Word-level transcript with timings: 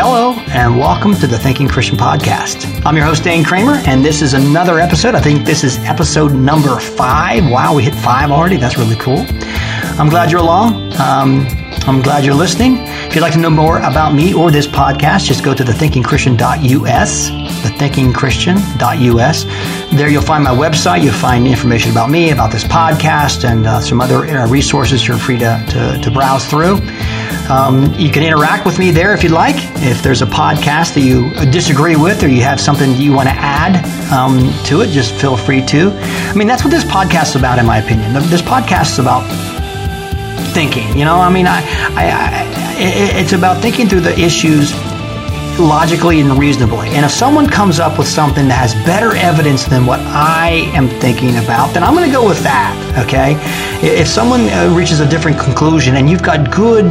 hello, 0.00 0.32
and 0.48 0.78
welcome 0.78 1.14
to 1.14 1.26
the 1.26 1.38
Thinking 1.38 1.68
Christian 1.68 1.98
Podcast. 1.98 2.64
I'm 2.86 2.96
your 2.96 3.04
host, 3.04 3.22
Dane 3.22 3.44
Kramer, 3.44 3.74
and 3.86 4.02
this 4.02 4.22
is 4.22 4.32
another 4.32 4.80
episode. 4.80 5.14
I 5.14 5.20
think 5.20 5.44
this 5.44 5.62
is 5.62 5.76
episode 5.80 6.32
number 6.32 6.80
five. 6.80 7.44
Wow, 7.50 7.74
we 7.74 7.82
hit 7.82 7.94
five 7.94 8.30
already. 8.30 8.56
That's 8.56 8.78
really 8.78 8.96
cool. 8.96 9.26
I'm 9.98 10.08
glad 10.08 10.30
you're 10.30 10.40
along. 10.40 10.94
Um, 10.94 11.46
I'm 11.86 12.00
glad 12.00 12.24
you're 12.24 12.34
listening. 12.34 12.78
If 12.78 13.14
you'd 13.14 13.20
like 13.20 13.34
to 13.34 13.38
know 13.38 13.50
more 13.50 13.76
about 13.76 14.14
me 14.14 14.32
or 14.32 14.50
this 14.50 14.66
podcast, 14.66 15.26
just 15.26 15.44
go 15.44 15.52
to 15.52 15.62
thethinkingchristian.us, 15.62 17.28
thethinkingchristian.us. 17.30 19.44
There 19.98 20.08
you'll 20.08 20.22
find 20.22 20.44
my 20.44 20.54
website. 20.54 21.02
You'll 21.02 21.12
find 21.12 21.46
information 21.46 21.90
about 21.90 22.08
me, 22.08 22.30
about 22.30 22.52
this 22.52 22.64
podcast, 22.64 23.46
and 23.46 23.66
uh, 23.66 23.82
some 23.82 24.00
other 24.00 24.24
uh, 24.24 24.48
resources 24.48 25.06
you're 25.06 25.18
free 25.18 25.36
to, 25.40 25.62
to, 25.68 26.00
to 26.02 26.10
browse 26.10 26.46
through. 26.46 26.78
Um, 27.50 27.92
you 27.94 28.12
can 28.12 28.22
interact 28.22 28.64
with 28.64 28.78
me 28.78 28.92
there 28.92 29.12
if 29.12 29.24
you'd 29.24 29.32
like. 29.32 29.56
If 29.82 30.04
there's 30.04 30.22
a 30.22 30.26
podcast 30.26 30.94
that 30.94 31.00
you 31.00 31.30
disagree 31.50 31.96
with 31.96 32.22
or 32.22 32.28
you 32.28 32.42
have 32.42 32.60
something 32.60 32.94
you 32.94 33.12
want 33.12 33.28
to 33.28 33.34
add 33.34 33.84
um, 34.12 34.38
to 34.66 34.82
it, 34.82 34.90
just 34.90 35.14
feel 35.14 35.36
free 35.36 35.60
to. 35.66 35.90
I 35.90 36.34
mean, 36.34 36.46
that's 36.46 36.62
what 36.62 36.70
this 36.70 36.84
podcast 36.84 37.30
is 37.30 37.36
about, 37.36 37.58
in 37.58 37.66
my 37.66 37.78
opinion. 37.78 38.12
This 38.12 38.40
podcast 38.40 38.92
is 38.92 38.98
about 39.00 39.26
thinking. 40.54 40.96
You 40.96 41.04
know, 41.04 41.16
I 41.16 41.28
mean, 41.28 41.48
I, 41.48 41.60
I, 41.96 42.06
I, 42.06 43.18
it's 43.18 43.32
about 43.32 43.60
thinking 43.60 43.88
through 43.88 44.02
the 44.02 44.16
issues 44.16 44.72
logically 45.58 46.20
and 46.20 46.38
reasonably. 46.38 46.88
And 46.90 47.04
if 47.04 47.10
someone 47.10 47.48
comes 47.48 47.80
up 47.80 47.98
with 47.98 48.06
something 48.06 48.46
that 48.46 48.54
has 48.54 48.74
better 48.86 49.16
evidence 49.16 49.64
than 49.64 49.86
what 49.86 49.98
I 50.00 50.70
am 50.72 50.88
thinking 51.00 51.36
about, 51.38 51.74
then 51.74 51.82
I'm 51.82 51.94
going 51.94 52.08
to 52.08 52.14
go 52.14 52.26
with 52.26 52.44
that. 52.44 52.76
Okay? 53.04 53.34
If 53.82 54.06
someone 54.06 54.42
uh, 54.42 54.72
reaches 54.72 55.00
a 55.00 55.08
different 55.08 55.38
conclusion 55.40 55.96
and 55.96 56.08
you've 56.08 56.22
got 56.22 56.52
good 56.52 56.86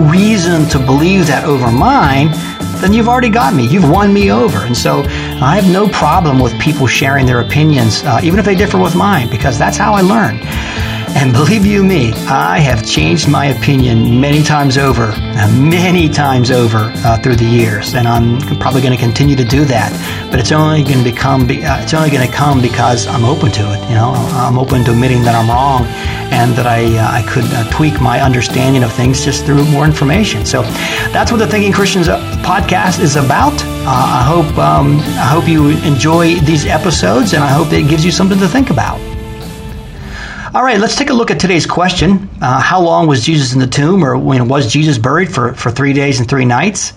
reason 0.00 0.68
to 0.68 0.78
believe 0.78 1.26
that 1.26 1.44
over 1.44 1.70
mine, 1.70 2.32
then 2.80 2.92
you've 2.92 3.08
already 3.08 3.28
got 3.28 3.54
me. 3.54 3.66
You've 3.66 3.88
won 3.88 4.12
me 4.12 4.30
over. 4.32 4.64
And 4.64 4.76
so 4.76 5.02
I 5.06 5.60
have 5.60 5.70
no 5.70 5.88
problem 5.88 6.38
with 6.38 6.58
people 6.58 6.86
sharing 6.86 7.26
their 7.26 7.40
opinions, 7.40 8.02
uh, 8.04 8.20
even 8.22 8.38
if 8.38 8.44
they 8.44 8.54
differ 8.54 8.78
with 8.78 8.94
mine, 8.94 9.28
because 9.28 9.58
that's 9.58 9.76
how 9.76 9.92
I 9.94 10.00
learn. 10.00 10.40
And 11.16 11.32
believe 11.32 11.66
you 11.66 11.82
me, 11.82 12.12
I 12.28 12.60
have 12.60 12.86
changed 12.86 13.28
my 13.28 13.46
opinion 13.46 14.20
many 14.20 14.42
times 14.42 14.78
over, 14.78 15.12
uh, 15.12 15.52
many 15.58 16.08
times 16.08 16.50
over 16.50 16.90
uh, 17.04 17.18
through 17.18 17.36
the 17.36 17.44
years, 17.44 17.94
and 17.94 18.08
I'm 18.08 18.38
probably 18.58 18.80
going 18.80 18.94
to 18.94 18.98
continue 18.98 19.36
to 19.36 19.44
do 19.44 19.64
that. 19.66 19.90
But 20.30 20.40
it's 20.40 20.52
only 20.52 20.82
going 20.82 20.98
to 20.98 21.04
become, 21.04 21.42
uh, 21.42 21.82
it's 21.82 21.92
only 21.92 22.10
going 22.10 22.26
to 22.26 22.32
come 22.32 22.62
because 22.62 23.06
I'm 23.06 23.24
open 23.24 23.50
to 23.52 23.72
it. 23.72 23.88
You 23.88 23.96
know, 23.96 24.12
I'm 24.14 24.58
open 24.58 24.84
to 24.84 24.92
admitting 24.92 25.22
that 25.22 25.34
I'm 25.34 25.50
wrong, 25.50 25.84
and 26.32 26.52
that 26.54 26.66
I 26.66 26.84
uh, 26.96 27.10
I 27.10 27.22
could 27.28 27.44
uh, 27.52 27.68
tweak 27.70 28.00
my 28.00 28.20
understanding 28.20 28.82
of 28.82 28.92
things 28.92 29.22
just 29.24 29.44
through 29.44 29.64
more 29.66 29.84
information. 29.84 30.46
So 30.46 30.62
that's 31.12 31.30
what 31.30 31.38
the 31.38 31.46
Thinking 31.46 31.72
Christians 31.72 32.08
uh, 32.08 32.18
podcast 32.42 33.00
is 33.00 33.16
about. 33.16 33.60
I 33.84 34.22
hope 34.24 34.56
um, 34.56 34.98
I 35.18 35.26
hope 35.26 35.48
you 35.48 35.70
enjoy 35.84 36.36
these 36.40 36.66
episodes, 36.66 37.34
and 37.34 37.42
I 37.42 37.48
hope 37.48 37.72
it 37.72 37.88
gives 37.88 38.04
you 38.04 38.12
something 38.12 38.38
to 38.38 38.48
think 38.48 38.70
about. 38.70 39.09
All 40.52 40.64
right, 40.64 40.80
let's 40.80 40.96
take 40.96 41.10
a 41.10 41.14
look 41.14 41.30
at 41.30 41.38
today's 41.38 41.64
question. 41.64 42.28
Uh, 42.42 42.60
how 42.60 42.80
long 42.80 43.06
was 43.06 43.24
Jesus 43.24 43.52
in 43.52 43.60
the 43.60 43.68
tomb, 43.68 44.04
or 44.04 44.18
when 44.18 44.48
was 44.48 44.72
Jesus 44.72 44.98
buried 44.98 45.32
for, 45.32 45.54
for 45.54 45.70
three 45.70 45.92
days 45.92 46.18
and 46.18 46.28
three 46.28 46.44
nights? 46.44 46.92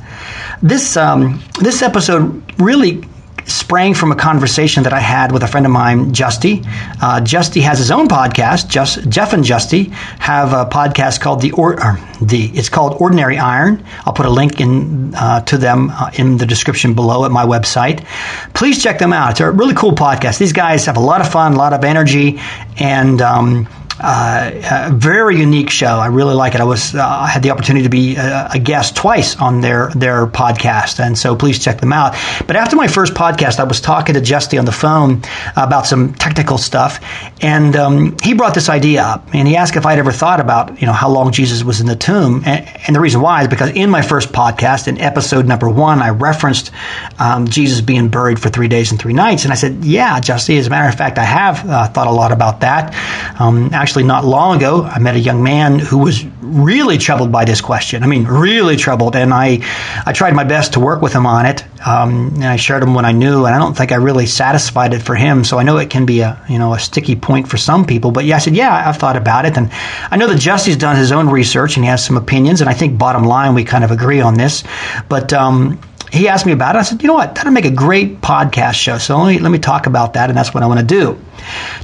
This 0.63 0.97
um, 0.97 1.39
this 1.59 1.83
episode 1.83 2.43
really 2.59 3.03
sprang 3.45 3.93
from 3.93 4.11
a 4.11 4.15
conversation 4.15 4.83
that 4.83 4.93
I 4.93 4.99
had 4.99 5.31
with 5.31 5.43
a 5.43 5.47
friend 5.47 5.65
of 5.65 5.71
mine, 5.71 6.13
Justy. 6.13 6.65
Uh, 7.01 7.21
Justy 7.21 7.61
has 7.61 7.77
his 7.77 7.91
own 7.91 8.07
podcast. 8.07 8.67
Just, 8.67 9.09
Jeff 9.09 9.33
and 9.33 9.43
Justy 9.43 9.91
have 10.19 10.53
a 10.53 10.65
podcast 10.65 11.19
called 11.19 11.41
the 11.41 11.51
or, 11.51 11.75
the 12.21 12.45
it's 12.53 12.69
called 12.69 13.01
Ordinary 13.01 13.37
Iron. 13.37 13.83
I'll 14.05 14.13
put 14.13 14.25
a 14.25 14.29
link 14.29 14.59
in 14.59 15.13
uh, 15.15 15.41
to 15.41 15.57
them 15.57 15.89
uh, 15.91 16.11
in 16.15 16.37
the 16.37 16.45
description 16.45 16.93
below 16.93 17.25
at 17.25 17.31
my 17.31 17.45
website. 17.45 18.05
Please 18.53 18.81
check 18.81 18.99
them 18.99 19.13
out. 19.13 19.31
It's 19.31 19.39
a 19.39 19.51
really 19.51 19.75
cool 19.75 19.93
podcast. 19.93 20.39
These 20.39 20.53
guys 20.53 20.85
have 20.85 20.97
a 20.97 21.01
lot 21.01 21.21
of 21.21 21.29
fun, 21.29 21.53
a 21.53 21.57
lot 21.57 21.73
of 21.73 21.83
energy, 21.83 22.39
and 22.79 23.21
um, 23.21 23.67
uh, 23.99 24.89
a 24.89 24.93
very 24.93 25.37
unique 25.37 25.69
show. 25.69 25.87
I 25.87 26.07
really 26.07 26.33
like 26.33 26.55
it. 26.55 26.61
I 26.61 26.63
was 26.63 26.95
uh, 26.95 27.05
I 27.05 27.27
had 27.27 27.43
the 27.43 27.51
opportunity 27.51 27.83
to 27.83 27.89
be 27.89 28.15
a, 28.15 28.49
a, 28.53 28.59
guest 28.59 28.95
twice 28.95 29.35
on 29.37 29.61
their 29.61 29.89
their 29.89 30.25
podcast, 30.25 30.99
and 30.99 31.17
so 31.17 31.35
please 31.35 31.63
check 31.63 31.79
them 31.79 31.93
out. 31.93 32.13
But 32.47 32.55
after 32.55 32.75
my 32.75 32.87
first 32.87 33.13
podcast, 33.13 33.59
I 33.59 33.65
was 33.65 33.81
talking 33.81 34.15
to 34.15 34.21
Justy 34.21 34.57
on 34.57 34.65
the 34.65 34.71
phone 34.71 35.21
about 35.55 35.85
some 35.85 36.13
technical 36.13 36.57
stuff, 36.57 36.99
and 37.41 37.75
um, 37.75 38.17
he 38.21 38.33
brought 38.33 38.53
this 38.53 38.69
idea 38.69 39.03
up, 39.03 39.33
and 39.33 39.47
he 39.47 39.55
asked 39.55 39.75
if 39.75 39.85
I'd 39.85 39.99
ever 39.99 40.11
thought 40.11 40.39
about 40.39 40.81
you 40.81 40.87
know 40.87 40.93
how 40.93 41.09
long 41.09 41.31
Jesus 41.31 41.63
was 41.63 41.79
in 41.79 41.87
the 41.87 41.95
tomb, 41.95 42.43
and, 42.45 42.67
and 42.87 42.95
the 42.95 42.99
reason 42.99 43.21
why 43.21 43.43
is 43.43 43.47
because 43.47 43.71
in 43.71 43.89
my 43.89 44.01
first 44.01 44.29
podcast, 44.29 44.87
in 44.87 44.99
episode 44.99 45.45
number 45.47 45.69
one, 45.69 46.01
I 46.01 46.09
referenced 46.09 46.71
um, 47.19 47.47
Jesus 47.47 47.81
being 47.81 48.09
buried 48.09 48.39
for 48.39 48.49
three 48.49 48.67
days 48.67 48.91
and 48.91 48.99
three 48.99 49.13
nights, 49.13 49.43
and 49.43 49.51
I 49.51 49.55
said, 49.55 49.85
yeah, 49.85 50.19
Justy. 50.19 50.57
As 50.57 50.67
a 50.67 50.69
matter 50.69 50.89
of 50.89 50.95
fact, 50.95 51.17
I 51.17 51.23
have 51.23 51.69
uh, 51.69 51.87
thought 51.87 52.07
a 52.07 52.11
lot 52.11 52.31
about 52.31 52.61
that. 52.61 52.95
Um, 53.39 53.69
actually, 53.83 54.05
not 54.05 54.23
long 54.23 54.55
ago, 54.55 54.83
I 54.83 54.97
met 54.99 55.15
a 55.15 55.19
young 55.19 55.43
man 55.43 55.77
who 55.77 55.97
was 55.97 56.25
really 56.41 56.97
troubled 56.97 57.33
by 57.33 57.43
this 57.43 57.59
question. 57.59 58.01
I 58.01 58.07
mean, 58.07 58.23
really 58.23 58.77
troubled, 58.77 59.13
and 59.17 59.33
I, 59.33 59.59
I 60.05 60.13
tried 60.13 60.33
my 60.35 60.45
best 60.45 60.73
to 60.73 60.79
work 60.79 61.01
with 61.01 61.11
him 61.11 61.25
on 61.25 61.45
it. 61.45 61.65
Um, 61.85 62.31
and 62.35 62.45
I 62.45 62.55
shared 62.55 62.81
him 62.81 62.93
what 62.93 63.03
I 63.03 63.11
knew, 63.11 63.45
and 63.45 63.53
I 63.53 63.59
don't 63.59 63.75
think 63.75 63.91
I 63.91 63.95
really 63.95 64.25
satisfied 64.25 64.93
it 64.93 65.01
for 65.01 65.15
him. 65.15 65.43
So 65.43 65.59
I 65.59 65.63
know 65.63 65.79
it 65.79 65.89
can 65.89 66.05
be 66.05 66.21
a 66.21 66.41
you 66.47 66.59
know 66.59 66.73
a 66.73 66.79
sticky 66.79 67.17
point 67.17 67.49
for 67.49 67.57
some 67.57 67.83
people. 67.85 68.11
But 68.11 68.23
yeah, 68.23 68.37
I 68.37 68.39
said, 68.39 68.55
yeah, 68.55 68.87
I've 68.87 68.95
thought 68.95 69.17
about 69.17 69.43
it, 69.43 69.57
and 69.57 69.69
I 70.09 70.15
know 70.15 70.27
that 70.27 70.39
Justy's 70.39 70.77
done 70.77 70.95
his 70.95 71.11
own 71.11 71.29
research 71.29 71.75
and 71.75 71.83
he 71.83 71.89
has 71.89 72.05
some 72.05 72.15
opinions, 72.15 72.61
and 72.61 72.69
I 72.69 72.73
think 72.73 72.97
bottom 72.97 73.25
line 73.25 73.53
we 73.53 73.65
kind 73.65 73.83
of 73.83 73.91
agree 73.91 74.21
on 74.21 74.35
this. 74.35 74.63
But 75.09 75.33
um, 75.33 75.77
he 76.09 76.29
asked 76.29 76.45
me 76.45 76.53
about 76.53 76.75
it. 76.75 76.79
I 76.79 76.83
said, 76.83 77.01
you 77.01 77.07
know 77.07 77.15
what, 77.15 77.35
that'd 77.35 77.51
make 77.51 77.65
a 77.65 77.71
great 77.71 78.21
podcast 78.21 78.75
show. 78.75 78.97
So 78.97 79.17
let 79.17 79.33
me, 79.33 79.39
let 79.39 79.51
me 79.51 79.59
talk 79.59 79.87
about 79.87 80.13
that, 80.13 80.29
and 80.29 80.37
that's 80.37 80.53
what 80.53 80.63
I 80.63 80.67
want 80.67 80.79
to 80.79 80.85
do 80.85 81.19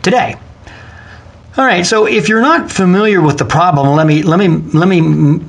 today. 0.02 0.38
All 1.60 1.66
right. 1.66 1.86
So 1.86 2.06
if 2.06 2.30
you're 2.30 2.40
not 2.40 2.72
familiar 2.72 3.20
with 3.22 3.38
the 3.38 3.44
problem, 3.44 3.94
let 3.94 4.08
me 4.08 4.24
let 4.24 4.40
me 4.40 4.48
let 4.48 4.88
me 4.88 5.46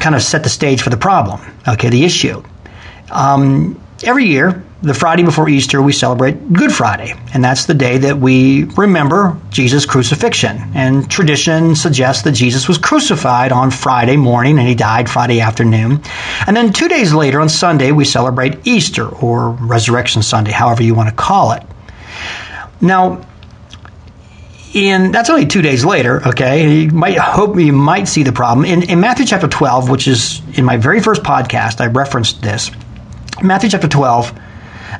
kind 0.00 0.14
of 0.14 0.22
set 0.22 0.44
the 0.44 0.48
stage 0.48 0.82
for 0.82 0.90
the 0.90 0.96
problem. 0.96 1.40
Okay, 1.66 1.88
the 1.88 2.04
issue. 2.04 2.44
Um, 3.10 3.82
every 4.04 4.26
year, 4.26 4.62
the 4.82 4.94
Friday 4.94 5.24
before 5.24 5.48
Easter, 5.48 5.82
we 5.82 5.92
celebrate 5.92 6.52
Good 6.52 6.70
Friday, 6.70 7.12
and 7.34 7.42
that's 7.42 7.66
the 7.66 7.74
day 7.74 7.98
that 7.98 8.18
we 8.18 8.66
remember 8.76 9.36
Jesus' 9.50 9.84
crucifixion. 9.84 10.58
And 10.76 11.10
tradition 11.10 11.74
suggests 11.74 12.22
that 12.22 12.36
Jesus 12.36 12.68
was 12.68 12.78
crucified 12.78 13.50
on 13.50 13.72
Friday 13.72 14.16
morning 14.16 14.60
and 14.60 14.68
he 14.68 14.76
died 14.76 15.10
Friday 15.10 15.40
afternoon. 15.40 16.02
And 16.46 16.56
then 16.56 16.72
two 16.72 16.86
days 16.86 17.12
later, 17.12 17.40
on 17.40 17.48
Sunday, 17.48 17.90
we 17.90 18.04
celebrate 18.04 18.64
Easter 18.64 19.08
or 19.08 19.50
Resurrection 19.50 20.22
Sunday, 20.22 20.52
however 20.52 20.84
you 20.84 20.94
want 20.94 21.08
to 21.08 21.16
call 21.16 21.50
it. 21.50 21.64
Now, 22.80 23.22
in 24.74 25.12
that's 25.12 25.30
only 25.30 25.46
two 25.46 25.62
days 25.62 25.84
later. 25.84 26.26
Okay, 26.28 26.82
you 26.82 26.90
might 26.90 27.16
hope 27.16 27.58
you 27.58 27.72
might 27.72 28.08
see 28.08 28.22
the 28.22 28.32
problem 28.32 28.66
in, 28.66 28.82
in 28.82 29.00
Matthew 29.00 29.26
chapter 29.26 29.48
twelve, 29.48 29.88
which 29.90 30.08
is 30.08 30.42
in 30.56 30.64
my 30.64 30.76
very 30.76 31.00
first 31.00 31.22
podcast. 31.22 31.80
I 31.80 31.86
referenced 31.86 32.42
this. 32.42 32.70
Matthew 33.42 33.70
chapter 33.70 33.88
twelve. 33.88 34.32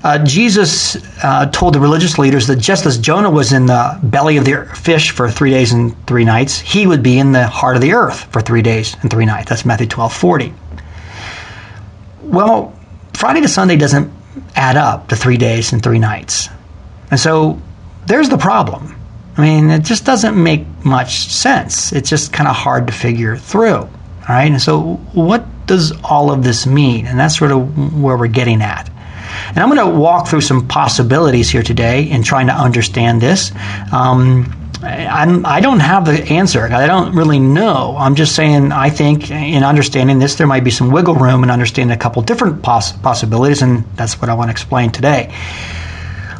Uh, 0.04 0.24
Jesus 0.24 0.96
uh, 1.24 1.46
told 1.46 1.74
the 1.74 1.80
religious 1.80 2.18
leaders 2.18 2.46
that 2.46 2.56
just 2.56 2.86
as 2.86 2.98
Jonah 2.98 3.30
was 3.30 3.52
in 3.52 3.66
the 3.66 3.98
belly 4.02 4.36
of 4.36 4.44
the 4.44 4.64
fish 4.76 5.10
for 5.10 5.30
three 5.30 5.50
days 5.50 5.72
and 5.72 6.06
three 6.06 6.24
nights, 6.24 6.58
he 6.58 6.86
would 6.86 7.02
be 7.02 7.18
in 7.18 7.32
the 7.32 7.46
heart 7.46 7.74
of 7.74 7.82
the 7.82 7.94
earth 7.94 8.24
for 8.32 8.40
three 8.40 8.62
days 8.62 8.94
and 9.00 9.10
three 9.10 9.24
nights. 9.24 9.48
That's 9.48 9.64
Matthew 9.64 9.86
twelve 9.86 10.12
forty. 10.12 10.54
Well, 12.22 12.78
Friday 13.14 13.40
to 13.40 13.48
Sunday 13.48 13.76
doesn't 13.76 14.12
add 14.54 14.76
up 14.76 15.08
to 15.08 15.16
three 15.16 15.38
days 15.38 15.72
and 15.72 15.82
three 15.82 15.98
nights. 15.98 16.48
And 17.10 17.18
so 17.18 17.60
there's 18.06 18.28
the 18.28 18.38
problem. 18.38 18.94
I 19.38 19.42
mean, 19.42 19.70
it 19.70 19.84
just 19.84 20.04
doesn't 20.04 20.40
make 20.40 20.66
much 20.84 21.28
sense. 21.28 21.92
It's 21.92 22.10
just 22.10 22.32
kind 22.32 22.48
of 22.48 22.56
hard 22.56 22.88
to 22.88 22.92
figure 22.92 23.36
through. 23.36 23.76
All 23.76 23.90
right. 24.28 24.50
And 24.50 24.60
so, 24.60 24.94
what 25.12 25.46
does 25.66 25.92
all 26.02 26.32
of 26.32 26.42
this 26.42 26.66
mean? 26.66 27.06
And 27.06 27.18
that's 27.18 27.38
sort 27.38 27.52
of 27.52 28.02
where 28.02 28.16
we're 28.16 28.26
getting 28.26 28.60
at. 28.62 28.90
And 29.48 29.58
I'm 29.58 29.68
going 29.68 29.78
to 29.78 29.98
walk 29.98 30.26
through 30.26 30.40
some 30.40 30.66
possibilities 30.66 31.48
here 31.48 31.62
today 31.62 32.10
in 32.10 32.22
trying 32.24 32.48
to 32.48 32.52
understand 32.52 33.20
this. 33.20 33.52
Um, 33.92 34.52
I'm, 34.82 35.44
I 35.46 35.60
do 35.60 35.68
not 35.68 35.82
have 35.82 36.04
the 36.04 36.22
answer. 36.32 36.64
I 36.64 36.86
don't 36.86 37.14
really 37.14 37.38
know. 37.38 37.96
I'm 37.98 38.14
just 38.14 38.34
saying 38.34 38.72
I 38.72 38.90
think 38.90 39.30
in 39.30 39.62
understanding 39.62 40.18
this, 40.18 40.36
there 40.36 40.46
might 40.46 40.64
be 40.64 40.70
some 40.70 40.90
wiggle 40.90 41.14
room 41.14 41.44
in 41.44 41.50
understanding 41.50 41.94
a 41.96 41.98
couple 41.98 42.22
different 42.22 42.62
poss- 42.62 42.92
possibilities, 42.92 43.62
and 43.62 43.84
that's 43.96 44.20
what 44.20 44.30
I 44.30 44.34
want 44.34 44.48
to 44.48 44.52
explain 44.52 44.90
today. 44.90 45.32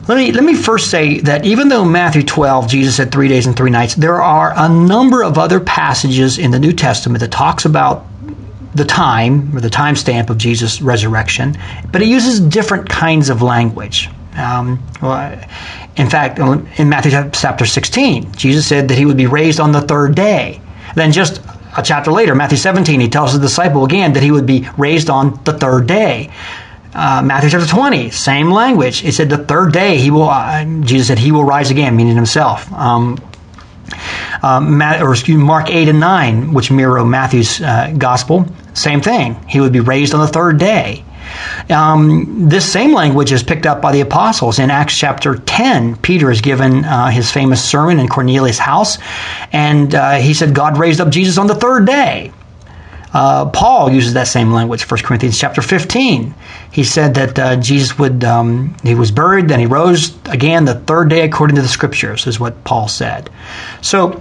Let 0.09 0.17
me 0.17 0.33
let 0.33 0.43
me 0.43 0.55
first 0.55 0.91
say 0.91 1.21
that 1.21 1.45
even 1.45 1.69
though 1.69 1.85
Matthew 1.85 2.23
12 2.23 2.67
Jesus 2.69 2.97
said 2.97 3.13
3 3.13 3.29
days 3.29 3.47
and 3.47 3.55
3 3.55 3.71
nights, 3.71 3.95
there 3.95 4.23
are 4.23 4.55
a 4.57 4.67
number 4.67 5.23
of 5.23 5.37
other 5.37 5.61
passages 5.61 6.39
in 6.39 6.51
the 6.51 6.59
New 6.59 6.73
Testament 6.73 7.21
that 7.21 7.31
talks 7.31 7.67
about 7.67 8.07
the 8.75 8.87
time 8.87 9.55
or 9.55 9.61
the 9.61 9.69
time 9.69 9.97
stamp 9.97 10.31
of 10.31 10.39
Jesus' 10.39 10.81
resurrection, 10.81 11.59
but 11.93 12.01
it 12.01 12.09
uses 12.09 12.41
different 12.41 12.89
kinds 12.89 13.29
of 13.29 13.43
language. 13.43 14.09
Um, 14.35 14.83
well, 15.03 15.39
in 15.97 16.09
fact, 16.09 16.39
in 16.39 16.89
Matthew 16.89 17.11
chapter 17.33 17.67
16, 17.67 18.33
Jesus 18.33 18.67
said 18.67 18.89
that 18.89 18.97
he 18.97 19.05
would 19.05 19.17
be 19.17 19.27
raised 19.27 19.61
on 19.61 19.73
the 19.73 19.83
third 19.83 20.15
day. 20.15 20.61
Then 20.95 21.13
just 21.13 21.43
a 21.77 21.83
chapter 21.83 22.13
later, 22.13 22.35
Matthew 22.35 22.57
17, 22.57 23.01
he 23.01 23.09
tells 23.09 23.33
his 23.33 23.41
disciple 23.41 23.85
again 23.85 24.15
that 24.15 24.23
he 24.23 24.31
would 24.31 24.47
be 24.47 24.69
raised 24.79 25.11
on 25.11 25.43
the 25.45 25.53
third 25.53 25.87
day. 25.87 26.31
Uh, 26.99 27.23
Matthew 27.23 27.51
chapter 27.51 27.69
20, 27.69 28.11
same 28.11 28.51
language. 28.51 29.05
It 29.05 29.13
said 29.13 29.31
the 29.31 29.39
third 29.39 29.73
day 29.73 29.99
he 29.99 30.11
will, 30.11 30.29
uh, 30.29 30.65
Jesus 30.81 31.07
said 31.07 31.19
he 31.21 31.31
will 31.31 31.45
rise 31.45 31.71
again, 31.71 31.95
meaning 31.95 32.17
himself. 32.17 32.71
Um, 32.73 33.17
um, 34.43 34.83
or 34.83 35.13
excuse, 35.13 35.39
Mark 35.39 35.71
8 35.71 35.89
and 35.89 36.01
9, 36.01 36.53
which 36.53 36.73
mirror 36.73 37.05
Matthew's 37.05 37.63
uh, 37.63 37.95
gospel, 37.97 38.47
same 38.75 39.01
thing. 39.01 39.37
He 39.49 39.61
would 39.61 39.73
be 39.73 39.79
raised 39.79 40.13
on 40.13 40.27
the 40.27 40.33
third 40.33 40.59
day. 40.59 41.05
Um, 41.71 42.49
this 42.49 42.71
same 42.71 42.93
language 42.93 43.31
is 43.31 43.45
picked 43.45 43.67
up 43.67 43.81
by 43.81 43.93
the 43.93 44.01
apostles 44.01 44.59
in 44.59 44.71
Acts 44.71 44.99
chapter 44.99 45.37
10. 45.37 45.99
Peter 45.99 46.33
is 46.33 46.41
given 46.41 46.85
uh, 46.85 47.11
his 47.11 47.31
famous 47.31 47.65
sermon 47.65 48.01
in 48.01 48.09
Cornelius' 48.09 48.59
house, 48.59 48.99
and 49.53 49.95
uh, 49.95 50.17
he 50.17 50.35
said 50.35 50.53
God 50.53 50.79
raised 50.79 51.01
up 51.01 51.11
Jesus 51.11 51.39
on 51.39 51.47
the 51.47 51.55
third 51.55 51.87
day. 51.87 52.33
Uh, 53.13 53.47
Paul 53.47 53.91
uses 53.91 54.15
that 54.15 54.29
same 54.29 54.53
language, 54.53 54.89
1 54.89 55.01
Corinthians 55.01 55.39
chapter 55.39 55.63
15. 55.63 56.35
He 56.71 56.85
said 56.85 57.15
that 57.15 57.39
uh, 57.39 57.57
Jesus 57.57 57.99
would, 57.99 58.23
um, 58.25 58.77
he 58.83 58.95
was 58.95 59.11
buried, 59.11 59.49
then 59.49 59.59
he 59.59 59.67
rose 59.67 60.15
again 60.27 60.65
the 60.65 60.75
third 60.75 61.09
day 61.09 61.23
according 61.23 61.57
to 61.57 61.63
the 61.63 61.69
scriptures, 61.69 62.27
is 62.27 62.39
what 62.39 62.63
Paul 62.65 62.89
said. 62.89 63.31
So, 63.81 64.21